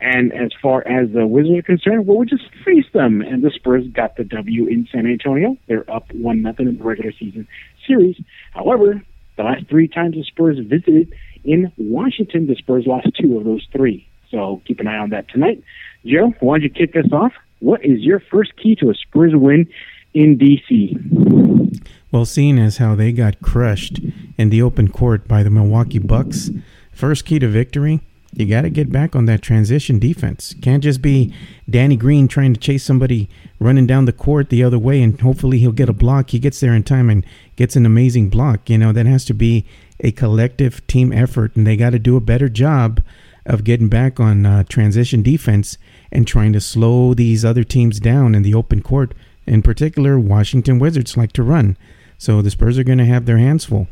And 0.00 0.32
as 0.32 0.50
far 0.62 0.86
as 0.88 1.10
the 1.10 1.26
Wizards 1.26 1.58
are 1.58 1.62
concerned, 1.62 2.06
well, 2.06 2.18
we 2.18 2.26
just 2.26 2.48
faced 2.64 2.92
them, 2.94 3.20
and 3.20 3.42
the 3.42 3.50
Spurs 3.50 3.86
got 3.88 4.16
the 4.16 4.24
W 4.24 4.66
in 4.66 4.88
San 4.90 5.06
Antonio. 5.06 5.56
They're 5.68 5.90
up 5.90 6.12
one 6.14 6.40
nothing 6.40 6.68
in 6.68 6.78
the 6.78 6.84
regular 6.84 7.12
season 7.12 7.46
series. 7.86 8.16
However, 8.52 9.02
the 9.36 9.42
last 9.42 9.68
three 9.68 9.88
times 9.88 10.14
the 10.14 10.24
Spurs 10.24 10.58
visited 10.58 11.12
in 11.44 11.70
Washington, 11.76 12.46
the 12.46 12.56
Spurs 12.56 12.86
lost 12.86 13.08
two 13.20 13.36
of 13.36 13.44
those 13.44 13.66
three. 13.72 14.06
So 14.30 14.62
keep 14.66 14.80
an 14.80 14.86
eye 14.86 14.98
on 14.98 15.10
that 15.10 15.28
tonight. 15.28 15.62
Joe, 16.04 16.32
why 16.40 16.58
don't 16.58 16.62
you 16.62 16.70
kick 16.70 16.96
us 16.96 17.12
off? 17.12 17.32
What 17.58 17.84
is 17.84 18.00
your 18.00 18.20
first 18.20 18.56
key 18.56 18.74
to 18.76 18.88
a 18.90 18.94
Spurs 18.94 19.32
win 19.34 19.68
in 20.14 20.38
DC? 20.38 21.80
Well, 22.10 22.24
seeing 22.24 22.58
as 22.58 22.78
how 22.78 22.94
they 22.94 23.12
got 23.12 23.42
crushed 23.42 24.00
in 24.38 24.48
the 24.48 24.62
open 24.62 24.88
court 24.88 25.28
by 25.28 25.42
the 25.42 25.50
Milwaukee 25.50 25.98
Bucks, 25.98 26.50
first 26.92 27.24
key 27.24 27.38
to 27.38 27.48
victory 27.48 28.00
you 28.32 28.46
got 28.46 28.62
to 28.62 28.70
get 28.70 28.92
back 28.92 29.16
on 29.16 29.24
that 29.26 29.42
transition 29.42 29.98
defense. 29.98 30.54
Can't 30.62 30.82
just 30.82 31.02
be 31.02 31.34
Danny 31.68 31.96
Green 31.96 32.28
trying 32.28 32.54
to 32.54 32.60
chase 32.60 32.84
somebody 32.84 33.28
running 33.58 33.86
down 33.86 34.04
the 34.04 34.12
court 34.12 34.50
the 34.50 34.62
other 34.62 34.78
way 34.78 35.02
and 35.02 35.20
hopefully 35.20 35.58
he'll 35.58 35.72
get 35.72 35.88
a 35.88 35.94
block. 35.94 36.30
He 36.30 36.38
gets 36.38 36.60
there 36.60 36.74
in 36.74 36.84
time 36.84 37.10
and 37.10 37.26
gets 37.56 37.74
an 37.74 37.84
amazing 37.84 38.30
block. 38.30 38.70
You 38.70 38.78
know, 38.78 38.92
that 38.92 39.06
has 39.06 39.24
to 39.26 39.34
be 39.34 39.66
a 39.98 40.12
collective 40.12 40.86
team 40.86 41.12
effort 41.12 41.56
and 41.56 41.66
they 41.66 41.76
got 41.76 41.90
to 41.90 41.98
do 41.98 42.16
a 42.16 42.20
better 42.20 42.48
job 42.48 43.02
of 43.46 43.64
getting 43.64 43.88
back 43.88 44.20
on 44.20 44.46
uh, 44.46 44.62
transition 44.64 45.22
defense 45.22 45.76
and 46.12 46.26
trying 46.26 46.52
to 46.52 46.60
slow 46.60 47.14
these 47.14 47.44
other 47.44 47.64
teams 47.64 47.98
down 47.98 48.34
in 48.34 48.42
the 48.42 48.54
open 48.54 48.80
court. 48.80 49.12
In 49.46 49.62
particular, 49.62 50.18
Washington 50.18 50.78
Wizards 50.78 51.16
like 51.16 51.32
to 51.32 51.42
run. 51.42 51.76
So 52.16 52.42
the 52.42 52.50
Spurs 52.50 52.78
are 52.78 52.84
going 52.84 52.98
to 52.98 53.04
have 53.06 53.26
their 53.26 53.38
hands 53.38 53.64
full. 53.64 53.88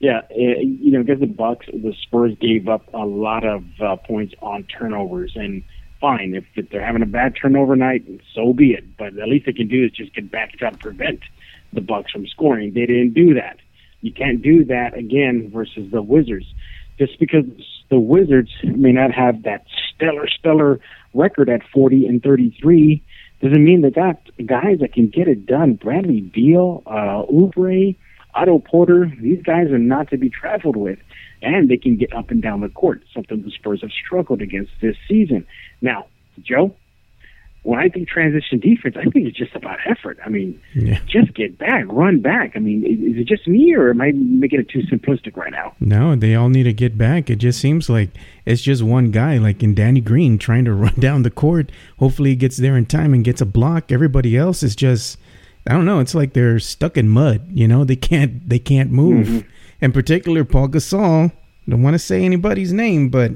Yeah, 0.00 0.22
it, 0.30 0.58
eh, 0.58 0.60
you 0.62 0.90
know, 0.90 1.00
against 1.00 1.20
the 1.20 1.26
Bucks, 1.26 1.66
the 1.66 1.94
Spurs 2.02 2.32
gave 2.40 2.68
up 2.68 2.88
a 2.92 3.04
lot 3.04 3.44
of 3.44 3.64
uh, 3.80 3.96
points 3.96 4.34
on 4.40 4.64
turnovers, 4.64 5.32
and 5.36 5.62
fine 6.00 6.34
if, 6.34 6.44
if 6.56 6.70
they're 6.70 6.84
having 6.84 7.02
a 7.02 7.06
bad 7.06 7.36
turnover 7.40 7.76
night, 7.76 8.04
so 8.34 8.52
be 8.52 8.72
it. 8.72 8.96
But 8.96 9.18
at 9.18 9.28
least 9.28 9.46
they 9.46 9.52
can 9.52 9.68
do 9.68 9.84
is 9.84 9.92
just 9.92 10.14
get 10.14 10.30
back 10.30 10.50
and 10.50 10.58
try 10.58 10.70
to 10.70 10.78
prevent 10.78 11.20
the 11.72 11.82
Bucks 11.82 12.10
from 12.10 12.26
scoring. 12.26 12.72
They 12.72 12.86
didn't 12.86 13.12
do 13.12 13.34
that. 13.34 13.58
You 14.00 14.12
can't 14.12 14.40
do 14.40 14.64
that 14.64 14.96
again 14.96 15.50
versus 15.52 15.90
the 15.92 16.02
Wizards. 16.02 16.46
Just 16.98 17.18
because 17.18 17.44
the 17.90 17.98
Wizards 17.98 18.50
may 18.62 18.92
not 18.92 19.12
have 19.12 19.42
that 19.42 19.66
stellar, 19.94 20.26
stellar 20.28 20.80
record 21.12 21.48
at 21.48 21.60
40 21.72 22.06
and 22.06 22.22
33 22.22 23.02
doesn't 23.42 23.64
mean 23.64 23.82
they 23.82 23.90
got 23.90 24.20
guys 24.44 24.80
that 24.80 24.92
can 24.92 25.08
get 25.08 25.28
it 25.28 25.46
done. 25.46 25.74
Bradley 25.74 26.20
Beal, 26.20 26.82
uh, 26.86 27.24
Oubre, 27.30 27.96
Otto 28.34 28.58
Porter, 28.58 29.12
these 29.20 29.42
guys 29.42 29.68
are 29.68 29.78
not 29.78 30.10
to 30.10 30.16
be 30.16 30.30
trifled 30.30 30.76
with, 30.76 30.98
and 31.42 31.68
they 31.68 31.76
can 31.76 31.96
get 31.96 32.12
up 32.14 32.30
and 32.30 32.42
down 32.42 32.60
the 32.60 32.68
court, 32.68 33.02
something 33.12 33.42
the 33.42 33.50
Spurs 33.50 33.80
have 33.82 33.90
struggled 33.90 34.42
against 34.42 34.72
this 34.80 34.96
season. 35.08 35.46
Now, 35.80 36.06
Joe, 36.42 36.74
when 37.62 37.78
I 37.78 37.88
think 37.88 38.08
transition 38.08 38.58
defense, 38.58 38.96
I 38.98 39.02
think 39.04 39.26
it's 39.26 39.36
just 39.36 39.54
about 39.54 39.78
effort. 39.86 40.18
I 40.24 40.30
mean, 40.30 40.60
yeah. 40.74 40.98
just 41.06 41.34
get 41.34 41.58
back, 41.58 41.84
run 41.88 42.20
back. 42.20 42.52
I 42.56 42.58
mean, 42.58 42.84
is 42.84 43.20
it 43.20 43.26
just 43.26 43.46
me, 43.46 43.74
or 43.74 43.90
am 43.90 44.00
I 44.00 44.12
making 44.12 44.60
it 44.60 44.68
too 44.70 44.80
simplistic 44.80 45.36
right 45.36 45.52
now? 45.52 45.74
No, 45.78 46.16
they 46.16 46.34
all 46.34 46.48
need 46.48 46.62
to 46.62 46.72
get 46.72 46.96
back. 46.96 47.28
It 47.28 47.36
just 47.36 47.60
seems 47.60 47.90
like 47.90 48.10
it's 48.46 48.62
just 48.62 48.82
one 48.82 49.10
guy, 49.10 49.36
like 49.36 49.62
in 49.62 49.74
Danny 49.74 50.00
Green, 50.00 50.38
trying 50.38 50.64
to 50.64 50.72
run 50.74 50.94
down 50.94 51.22
the 51.22 51.30
court. 51.30 51.70
Hopefully, 51.98 52.30
he 52.30 52.36
gets 52.36 52.56
there 52.56 52.76
in 52.76 52.86
time 52.86 53.12
and 53.12 53.24
gets 53.24 53.42
a 53.42 53.46
block. 53.46 53.92
Everybody 53.92 54.38
else 54.38 54.62
is 54.62 54.74
just 54.74 55.18
I 55.70 55.74
don't 55.74 55.84
know. 55.84 56.00
It's 56.00 56.16
like 56.16 56.32
they're 56.32 56.58
stuck 56.58 56.96
in 56.96 57.08
mud. 57.08 57.48
You 57.52 57.68
know, 57.68 57.84
they 57.84 57.94
can't 57.94 58.48
they 58.48 58.58
can't 58.58 58.90
move. 58.90 59.28
Mm-hmm. 59.28 59.48
In 59.80 59.92
particular, 59.92 60.44
Pau 60.44 60.66
Gasol. 60.66 61.30
Don't 61.68 61.82
want 61.82 61.94
to 61.94 61.98
say 62.00 62.24
anybody's 62.24 62.72
name, 62.72 63.08
but 63.08 63.34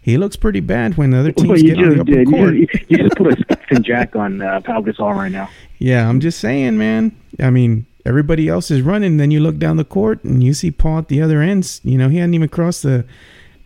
he 0.00 0.16
looks 0.16 0.34
pretty 0.34 0.60
bad 0.60 0.96
when 0.96 1.10
the 1.10 1.18
other 1.18 1.32
teams 1.32 1.48
well, 1.48 1.58
get 1.58 1.76
on 1.76 1.90
the 1.90 2.00
upper 2.00 2.24
court. 2.30 2.54
You 2.54 2.66
just, 2.66 2.90
you 2.90 2.96
just 2.96 3.16
put 3.16 3.38
a 3.38 3.42
Stetson 3.42 3.82
Jack 3.82 4.16
on 4.16 4.40
uh, 4.40 4.62
Pau 4.62 4.80
Gasol 4.80 5.14
right 5.14 5.30
now. 5.30 5.50
Yeah, 5.78 6.08
I'm 6.08 6.20
just 6.20 6.40
saying, 6.40 6.78
man. 6.78 7.14
I 7.38 7.50
mean, 7.50 7.84
everybody 8.06 8.48
else 8.48 8.70
is 8.70 8.80
running. 8.80 9.18
Then 9.18 9.30
you 9.30 9.40
look 9.40 9.58
down 9.58 9.76
the 9.76 9.84
court 9.84 10.24
and 10.24 10.42
you 10.42 10.54
see 10.54 10.70
Pau 10.70 10.98
at 10.98 11.08
the 11.08 11.20
other 11.20 11.42
ends. 11.42 11.82
You 11.84 11.98
know, 11.98 12.08
he 12.08 12.16
hadn't 12.16 12.32
even 12.32 12.48
crossed 12.48 12.82
the 12.82 13.04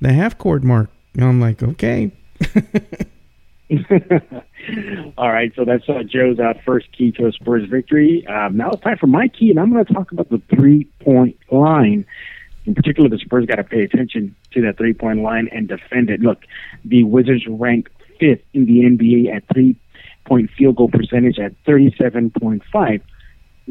the 0.00 0.12
half 0.12 0.37
court 0.38 0.64
mark. 0.64 0.90
And 1.14 1.24
I'm 1.24 1.40
like, 1.40 1.62
okay. 1.62 2.11
All 5.18 5.31
right, 5.31 5.52
so 5.54 5.64
that's 5.64 5.88
uh, 5.88 6.02
Joe's 6.02 6.38
uh, 6.38 6.54
first 6.64 6.90
key 6.96 7.12
to 7.12 7.26
a 7.26 7.33
Spurs 7.33 7.68
victory. 7.68 8.26
Um, 8.26 8.57
now 8.57 8.70
it's 8.70 8.83
time 8.83 8.96
for 8.96 9.07
my 9.07 9.28
key, 9.28 9.50
and 9.50 9.61
I'm 9.61 9.70
going 9.72 9.85
to 9.85 9.92
talk 9.92 10.11
about 10.11 10.31
the 10.31 10.40
three 10.50 10.85
point 11.00 11.37
line. 11.50 12.07
In 12.64 12.74
particular, 12.74 13.09
the 13.09 13.18
Spurs 13.18 13.46
got 13.46 13.57
to 13.57 13.64
pay 13.64 13.83
attention 13.83 14.35
to 14.52 14.62
that 14.62 14.78
three 14.78 14.94
point 14.94 15.22
line 15.22 15.48
and 15.52 15.68
defend 15.68 16.09
it. 16.09 16.20
Look, 16.20 16.44
the 16.85 17.04
Wizards 17.04 17.44
rank 17.46 17.90
fifth 18.18 18.42
in 18.54 18.64
the 18.64 18.81
NBA 18.81 19.35
at 19.35 19.44
three 19.52 19.76
point 20.24 20.50
field 20.57 20.76
goal 20.76 20.88
percentage 20.88 21.38
at 21.38 21.52
37.5, 21.64 23.00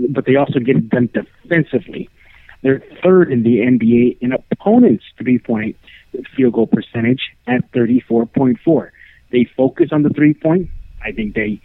but 0.09 0.25
they 0.25 0.35
also 0.35 0.59
get 0.59 0.77
it 0.77 0.89
done 0.89 1.09
defensively. 1.11 2.09
They're 2.61 2.83
third 3.03 3.31
in 3.31 3.43
the 3.43 3.59
NBA 3.59 4.17
in 4.21 4.33
opponents' 4.51 5.05
three 5.17 5.39
point 5.39 5.75
field 6.35 6.53
goal 6.53 6.67
percentage 6.67 7.21
at 7.47 7.71
34.4. 7.71 8.89
They 9.31 9.47
focus 9.55 9.89
on 9.91 10.03
the 10.03 10.09
three 10.09 10.33
point. 10.33 10.69
I 11.03 11.11
think 11.11 11.35
they 11.35 11.61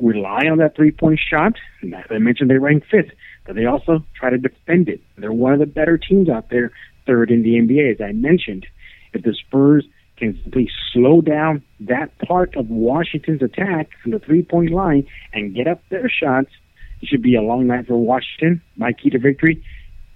rely 0.00 0.46
on 0.50 0.58
that 0.58 0.76
three 0.76 0.90
point 0.90 1.20
shot. 1.20 1.54
And 1.82 1.94
as 1.94 2.06
I 2.10 2.18
mentioned, 2.18 2.50
they 2.50 2.58
rank 2.58 2.84
fifth, 2.90 3.10
but 3.46 3.56
they 3.56 3.66
also 3.66 4.04
try 4.14 4.30
to 4.30 4.38
defend 4.38 4.88
it. 4.88 5.00
They're 5.16 5.32
one 5.32 5.52
of 5.52 5.58
the 5.58 5.66
better 5.66 5.98
teams 5.98 6.28
out 6.28 6.50
there, 6.50 6.72
third 7.06 7.30
in 7.30 7.42
the 7.42 7.54
NBA, 7.54 7.94
as 7.94 8.00
I 8.00 8.12
mentioned. 8.12 8.66
If 9.12 9.22
the 9.22 9.34
Spurs 9.34 9.84
can 10.16 10.38
simply 10.42 10.70
slow 10.92 11.20
down 11.20 11.62
that 11.80 12.16
part 12.18 12.54
of 12.54 12.68
Washington's 12.68 13.42
attack 13.42 13.88
from 14.02 14.12
the 14.12 14.18
three 14.18 14.42
point 14.42 14.70
line 14.70 15.06
and 15.32 15.54
get 15.54 15.66
up 15.66 15.82
their 15.88 16.08
shots, 16.08 16.50
it 17.00 17.08
should 17.08 17.22
be 17.22 17.34
a 17.34 17.42
long 17.42 17.66
night 17.66 17.86
for 17.86 17.96
Washington. 17.96 18.62
My 18.76 18.92
key 18.92 19.10
to 19.10 19.18
victory 19.18 19.64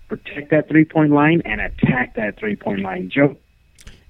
protect 0.08 0.50
that 0.50 0.68
three 0.68 0.84
point 0.84 1.12
line 1.12 1.42
and 1.44 1.60
attack 1.60 2.14
that 2.16 2.38
three 2.38 2.56
point 2.56 2.82
line. 2.82 3.10
Joe? 3.10 3.36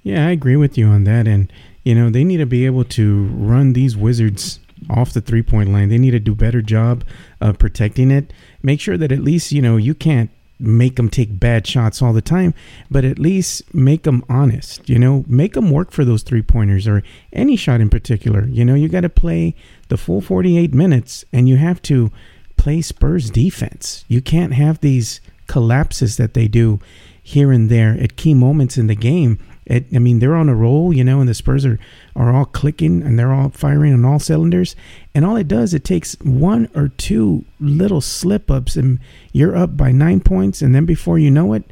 Yeah, 0.02 0.26
I 0.26 0.30
agree 0.32 0.56
with 0.56 0.76
you 0.76 0.88
on 0.88 1.04
that. 1.04 1.26
And 1.26 1.50
you 1.84 1.94
know, 1.94 2.10
they 2.10 2.24
need 2.24 2.38
to 2.38 2.46
be 2.46 2.66
able 2.66 2.84
to 2.84 3.26
run 3.26 3.72
these 3.74 3.96
Wizards 3.96 4.58
off 4.90 5.12
the 5.12 5.20
three 5.20 5.42
point 5.42 5.70
line. 5.72 5.88
They 5.88 5.98
need 5.98 6.12
to 6.12 6.18
do 6.18 6.34
better 6.34 6.62
job 6.62 7.04
of 7.40 7.58
protecting 7.58 8.10
it. 8.10 8.32
Make 8.62 8.80
sure 8.80 8.96
that 8.98 9.12
at 9.12 9.20
least, 9.22 9.52
you 9.52 9.62
know, 9.62 9.76
you 9.76 9.94
can't 9.94 10.30
make 10.58 10.96
them 10.96 11.08
take 11.08 11.38
bad 11.38 11.66
shots 11.66 12.00
all 12.00 12.12
the 12.12 12.22
time, 12.22 12.54
but 12.90 13.04
at 13.04 13.18
least 13.18 13.74
make 13.74 14.04
them 14.04 14.24
honest, 14.28 14.88
you 14.88 14.98
know, 14.98 15.24
make 15.26 15.52
them 15.54 15.70
work 15.70 15.90
for 15.90 16.04
those 16.04 16.22
three 16.22 16.42
pointers 16.42 16.86
or 16.86 17.02
any 17.32 17.56
shot 17.56 17.80
in 17.80 17.90
particular. 17.90 18.46
You 18.46 18.64
know, 18.64 18.74
you 18.74 18.88
got 18.88 19.00
to 19.00 19.08
play 19.08 19.54
the 19.88 19.96
full 19.96 20.20
48 20.20 20.72
minutes 20.72 21.24
and 21.32 21.48
you 21.48 21.56
have 21.56 21.82
to 21.82 22.10
play 22.56 22.80
Spurs 22.80 23.30
defense. 23.30 24.04
You 24.08 24.22
can't 24.22 24.54
have 24.54 24.80
these 24.80 25.20
collapses 25.46 26.16
that 26.16 26.34
they 26.34 26.48
do 26.48 26.80
here 27.22 27.52
and 27.52 27.68
there 27.68 27.96
at 28.00 28.16
key 28.16 28.34
moments 28.34 28.78
in 28.78 28.86
the 28.86 28.94
game 28.94 29.38
it, 29.66 29.86
I 29.94 29.98
mean, 29.98 30.18
they're 30.18 30.34
on 30.34 30.48
a 30.48 30.54
roll, 30.54 30.92
you 30.92 31.04
know, 31.04 31.20
and 31.20 31.28
the 31.28 31.34
Spurs 31.34 31.64
are, 31.64 31.78
are 32.14 32.34
all 32.34 32.44
clicking 32.44 33.02
and 33.02 33.18
they're 33.18 33.32
all 33.32 33.48
firing 33.48 33.94
on 33.94 34.04
all 34.04 34.18
cylinders. 34.18 34.76
And 35.14 35.24
all 35.24 35.36
it 35.36 35.48
does, 35.48 35.72
it 35.72 35.84
takes 35.84 36.14
one 36.20 36.68
or 36.74 36.88
two 36.88 37.44
little 37.60 38.00
slip 38.00 38.50
ups 38.50 38.76
and 38.76 38.98
you're 39.32 39.56
up 39.56 39.76
by 39.76 39.90
nine 39.90 40.20
points. 40.20 40.60
And 40.60 40.74
then 40.74 40.84
before 40.84 41.18
you 41.18 41.30
know 41.30 41.54
it, 41.54 41.64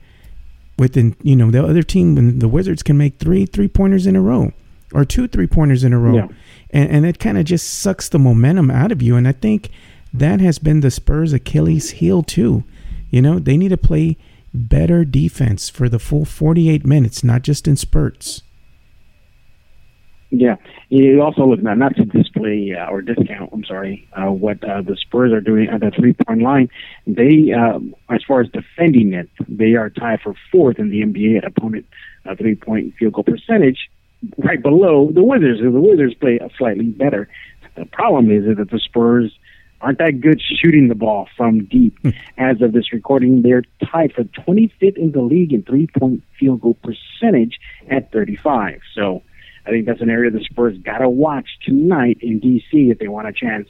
within, 0.78 1.16
you 1.22 1.36
know, 1.36 1.50
the 1.50 1.62
other 1.62 1.82
team, 1.82 2.38
the 2.38 2.48
Wizards 2.48 2.82
can 2.82 2.96
make 2.96 3.18
three 3.18 3.44
three 3.44 3.68
pointers 3.68 4.06
in 4.06 4.16
a 4.16 4.22
row 4.22 4.52
or 4.94 5.04
two 5.04 5.28
three 5.28 5.46
pointers 5.46 5.84
in 5.84 5.92
a 5.92 5.98
row. 5.98 6.14
Yeah. 6.14 6.28
And, 6.70 6.90
and 6.90 7.06
it 7.06 7.18
kind 7.18 7.36
of 7.36 7.44
just 7.44 7.68
sucks 7.68 8.08
the 8.08 8.18
momentum 8.18 8.70
out 8.70 8.90
of 8.90 9.02
you. 9.02 9.16
And 9.16 9.28
I 9.28 9.32
think 9.32 9.70
that 10.14 10.40
has 10.40 10.58
been 10.58 10.80
the 10.80 10.90
Spurs' 10.90 11.32
Achilles 11.34 11.90
heel, 11.90 12.22
too. 12.22 12.64
You 13.10 13.20
know, 13.20 13.38
they 13.38 13.58
need 13.58 13.68
to 13.68 13.76
play 13.76 14.16
better 14.54 15.04
defense 15.04 15.68
for 15.68 15.88
the 15.88 15.98
full 15.98 16.24
48 16.24 16.84
minutes, 16.84 17.24
not 17.24 17.42
just 17.42 17.66
in 17.66 17.76
spurts. 17.76 18.42
Yeah, 20.34 20.56
you 20.88 21.20
also 21.20 21.44
look 21.44 21.62
not 21.62 21.76
not 21.76 21.94
to 21.96 22.06
display 22.06 22.74
uh, 22.74 22.90
or 22.90 23.02
discount. 23.02 23.50
I'm 23.52 23.64
sorry, 23.64 24.08
uh, 24.16 24.30
what 24.30 24.64
uh, 24.64 24.80
the 24.80 24.96
Spurs 24.96 25.30
are 25.30 25.42
doing 25.42 25.68
at 25.68 25.80
the 25.80 25.90
three 25.90 26.14
point 26.14 26.40
line. 26.40 26.70
They, 27.06 27.52
uh, 27.52 27.80
as 28.08 28.22
far 28.26 28.40
as 28.40 28.48
defending 28.48 29.12
it, 29.12 29.28
they 29.46 29.74
are 29.74 29.90
tied 29.90 30.22
for 30.22 30.34
fourth 30.50 30.78
in 30.78 30.88
the 30.88 31.02
NBA 31.02 31.36
at 31.36 31.44
opponent 31.44 31.84
uh, 32.24 32.34
three 32.34 32.54
point 32.54 32.94
field 32.98 33.12
goal 33.12 33.24
percentage, 33.24 33.90
right 34.38 34.62
below 34.62 35.10
the 35.12 35.22
Wizards. 35.22 35.60
The 35.60 35.70
Wizards 35.70 36.14
play 36.14 36.38
a 36.38 36.48
slightly 36.56 36.86
better. 36.86 37.28
The 37.74 37.84
problem 37.84 38.30
is 38.30 38.56
that 38.56 38.70
the 38.70 38.78
Spurs 38.78 39.38
aren't 39.82 39.98
that 39.98 40.20
good 40.20 40.40
shooting 40.40 40.88
the 40.88 40.94
ball 40.94 41.28
from 41.36 41.64
deep. 41.64 41.98
Hmm. 42.02 42.10
As 42.38 42.62
of 42.62 42.72
this 42.72 42.92
recording, 42.92 43.42
they're 43.42 43.64
tied 43.84 44.12
for 44.12 44.24
25th 44.24 44.96
in 44.96 45.12
the 45.12 45.20
league 45.20 45.52
in 45.52 45.62
three 45.62 45.88
point 45.88 46.22
field 46.38 46.60
goal 46.60 46.76
percentage 46.82 47.58
at 47.90 48.10
35. 48.12 48.80
So 48.94 49.22
I 49.66 49.70
think 49.70 49.86
that's 49.86 50.00
an 50.00 50.10
area 50.10 50.30
the 50.30 50.44
Spurs 50.44 50.78
got 50.78 50.98
to 50.98 51.08
watch 51.08 51.48
tonight 51.64 52.18
in 52.20 52.38
D.C. 52.38 52.90
if 52.90 52.98
they 52.98 53.08
want 53.08 53.28
a 53.28 53.32
chance 53.32 53.68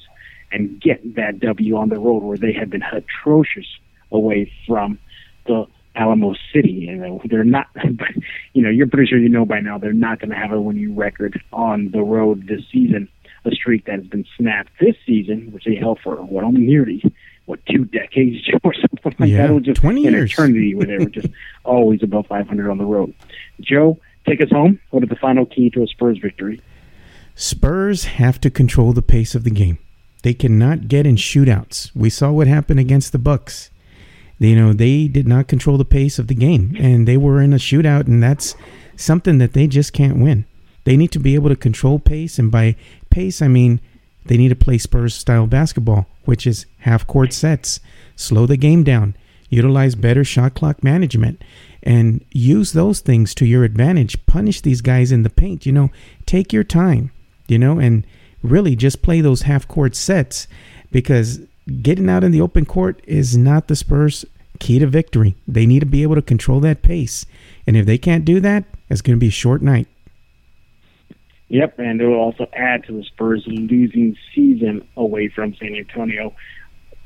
and 0.50 0.80
get 0.80 1.16
that 1.16 1.40
W 1.40 1.76
on 1.76 1.88
the 1.88 1.98
road 1.98 2.22
where 2.22 2.38
they 2.38 2.52
have 2.52 2.70
been 2.70 2.82
atrocious 2.82 3.66
away 4.10 4.52
from 4.66 4.98
the 5.46 5.66
Alamo 5.94 6.34
City. 6.52 6.88
And 6.88 7.20
they're 7.30 7.44
not, 7.44 7.66
you 8.52 8.62
know, 8.62 8.70
you're 8.70 8.86
pretty 8.86 9.08
sure 9.08 9.18
you 9.18 9.28
know 9.28 9.44
by 9.44 9.60
now 9.60 9.78
they're 9.78 9.92
not 9.92 10.20
going 10.20 10.30
to 10.30 10.36
have 10.36 10.52
a 10.52 10.60
winning 10.60 10.94
record 10.94 11.40
on 11.52 11.90
the 11.90 12.02
road 12.02 12.46
this 12.48 12.62
season. 12.70 13.08
A 13.44 13.50
streak 13.50 13.86
that 13.86 13.96
has 13.96 14.06
been 14.06 14.24
snapped 14.36 14.70
this 14.80 14.94
season, 15.04 15.50
which 15.52 15.64
they 15.64 15.74
held 15.74 15.98
for 16.00 16.16
what 16.16 16.44
only 16.44 16.60
nearly 16.60 17.02
what 17.46 17.64
two 17.66 17.84
decades 17.86 18.48
or 18.64 18.72
something 18.74 19.14
like 19.18 19.30
yeah, 19.30 19.38
that. 19.38 19.50
It 19.50 19.54
was 19.54 19.64
just 19.64 19.80
20 19.80 20.06
an 20.06 20.12
years. 20.14 20.32
eternity 20.32 20.74
where 20.74 20.86
they 20.86 20.98
were 20.98 21.10
just 21.10 21.28
always 21.64 22.02
above 22.02 22.26
500 22.26 22.70
on 22.70 22.78
the 22.78 22.84
road. 22.84 23.14
Joe, 23.60 23.98
take 24.26 24.40
us 24.40 24.50
home. 24.50 24.80
What 24.90 25.02
is 25.02 25.08
the 25.08 25.16
final 25.16 25.46
key 25.46 25.70
to 25.70 25.82
a 25.82 25.86
Spurs 25.86 26.18
victory? 26.18 26.60
Spurs 27.34 28.04
have 28.04 28.40
to 28.42 28.50
control 28.50 28.92
the 28.92 29.02
pace 29.02 29.34
of 29.34 29.44
the 29.44 29.50
game. 29.50 29.78
They 30.22 30.34
cannot 30.34 30.88
get 30.88 31.06
in 31.06 31.16
shootouts. 31.16 31.90
We 31.94 32.10
saw 32.10 32.30
what 32.30 32.46
happened 32.46 32.78
against 32.78 33.12
the 33.12 33.18
Bucks. 33.18 33.70
You 34.38 34.56
know, 34.56 34.72
they 34.72 35.08
did 35.08 35.26
not 35.26 35.48
control 35.48 35.78
the 35.78 35.84
pace 35.84 36.18
of 36.18 36.26
the 36.26 36.34
game 36.34 36.76
and 36.78 37.06
they 37.06 37.16
were 37.16 37.40
in 37.40 37.52
a 37.52 37.56
shootout 37.56 38.06
and 38.06 38.22
that's 38.22 38.56
something 38.96 39.38
that 39.38 39.52
they 39.52 39.66
just 39.66 39.92
can't 39.92 40.18
win. 40.18 40.46
They 40.84 40.96
need 40.96 41.12
to 41.12 41.20
be 41.20 41.34
able 41.36 41.48
to 41.48 41.56
control 41.56 41.98
pace 41.98 42.38
and 42.38 42.50
by 42.50 42.76
pace 43.12 43.40
I 43.40 43.46
mean 43.46 43.80
they 44.24 44.36
need 44.36 44.48
to 44.48 44.56
play 44.56 44.78
Spurs 44.78 45.14
style 45.14 45.46
basketball, 45.46 46.06
which 46.24 46.46
is 46.46 46.66
half 46.78 47.06
court 47.06 47.32
sets, 47.32 47.80
slow 48.16 48.46
the 48.46 48.56
game 48.56 48.82
down, 48.82 49.14
utilize 49.48 49.94
better 49.94 50.24
shot 50.24 50.54
clock 50.54 50.82
management 50.82 51.42
and 51.82 52.24
use 52.30 52.72
those 52.72 53.00
things 53.00 53.34
to 53.34 53.46
your 53.46 53.64
advantage. 53.64 54.24
Punish 54.26 54.60
these 54.60 54.80
guys 54.80 55.12
in 55.12 55.22
the 55.22 55.30
paint. 55.30 55.66
You 55.66 55.72
know, 55.72 55.90
take 56.26 56.52
your 56.52 56.64
time, 56.64 57.10
you 57.48 57.58
know, 57.58 57.78
and 57.78 58.06
really 58.42 58.76
just 58.76 59.02
play 59.02 59.20
those 59.20 59.42
half 59.42 59.66
court 59.66 59.96
sets 59.96 60.46
because 60.90 61.40
getting 61.80 62.08
out 62.08 62.24
in 62.24 62.30
the 62.30 62.40
open 62.40 62.64
court 62.64 63.00
is 63.06 63.36
not 63.36 63.68
the 63.68 63.76
Spurs' 63.76 64.24
key 64.58 64.78
to 64.78 64.86
victory. 64.86 65.34
They 65.46 65.66
need 65.66 65.80
to 65.80 65.86
be 65.86 66.02
able 66.02 66.14
to 66.14 66.22
control 66.22 66.60
that 66.60 66.82
pace. 66.82 67.26
And 67.66 67.76
if 67.76 67.86
they 67.86 67.98
can't 67.98 68.24
do 68.24 68.40
that, 68.40 68.64
it's 68.88 69.00
going 69.00 69.16
to 69.16 69.20
be 69.20 69.28
a 69.28 69.30
short 69.30 69.62
night. 69.62 69.88
Yep, 71.52 71.80
and 71.80 72.00
it 72.00 72.06
will 72.06 72.14
also 72.14 72.46
add 72.54 72.84
to 72.84 72.92
the 72.94 73.04
Spurs' 73.04 73.44
losing 73.46 74.16
season 74.34 74.88
away 74.96 75.28
from 75.28 75.54
San 75.56 75.74
Antonio. 75.74 76.34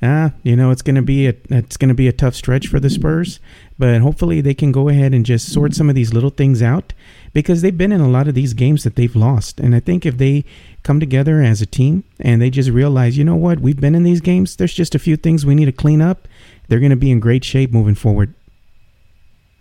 Ah, 0.02 0.34
you 0.44 0.56
know 0.56 0.70
it's 0.70 0.84
going 0.84 0.96
to 0.96 1.02
be 1.02 1.28
a 1.28 1.34
it's 1.50 1.78
going 1.78 1.90
to 1.90 1.96
be 1.96 2.08
a 2.08 2.14
tough 2.14 2.36
stretch 2.36 2.68
for 2.68 2.80
the 2.80 2.90
Spurs, 2.90 3.40
but 3.80 4.02
hopefully 4.02 4.42
they 4.42 4.54
can 4.54 4.72
go 4.72 4.90
ahead 4.90 5.14
and 5.14 5.26
just 5.26 5.52
sort 5.52 5.74
some 5.74 5.90
of 5.90 5.96
these 5.96 6.14
little 6.14 6.30
things 6.30 6.62
out 6.62 6.94
because 7.34 7.62
they've 7.62 7.78
been 7.78 7.92
in 7.92 8.02
a 8.02 8.10
lot 8.10 8.28
of 8.28 8.36
these 8.36 8.54
games 8.54 8.84
that 8.84 8.96
they've 8.96 9.16
lost. 9.16 9.60
And 9.60 9.76
I 9.76 9.80
think 9.80 10.06
if 10.06 10.18
they 10.18 10.46
come 10.84 11.00
together 11.00 11.42
as 11.42 11.62
a 11.62 11.66
team 11.66 12.04
and 12.20 12.42
they 12.42 12.50
just 12.50 12.70
realize, 12.70 13.18
you 13.18 13.24
know 13.24 13.36
what, 13.36 13.60
we've 13.60 13.80
been 13.80 13.96
in 13.96 14.04
these 14.04 14.22
games, 14.22 14.56
there's 14.56 14.74
just 14.74 14.96
a 14.96 15.00
few 15.00 15.18
things 15.18 15.46
we 15.46 15.56
need 15.56 15.66
to 15.66 15.72
clean 15.72 16.02
up, 16.02 16.28
they're 16.68 16.80
going 16.80 16.92
to 16.92 16.96
be 16.96 17.12
in 17.12 17.20
great 17.20 17.44
shape 17.44 17.72
moving 17.72 17.96
forward. 17.96 18.34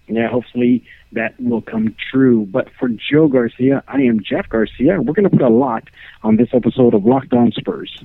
Yeah, 0.09 0.29
hopefully 0.29 0.85
that 1.13 1.35
will 1.41 1.63
come 1.63 1.95
true. 2.11 2.47
But 2.47 2.69
for 2.79 2.89
Joe 2.89 3.29
Garcia, 3.29 3.83
I 3.89 4.03
am 4.03 4.21
Jeff 4.23 4.49
Garcia. 4.49 5.01
We're 5.01 5.15
going 5.15 5.29
to 5.29 5.31
put 5.31 5.43
a 5.43 5.49
lot 5.49 5.85
on 6.23 6.37
this 6.37 6.49
episode 6.53 6.95
of 6.95 7.05
Locked 7.05 7.33
On 7.33 7.51
Spurs. 7.53 8.05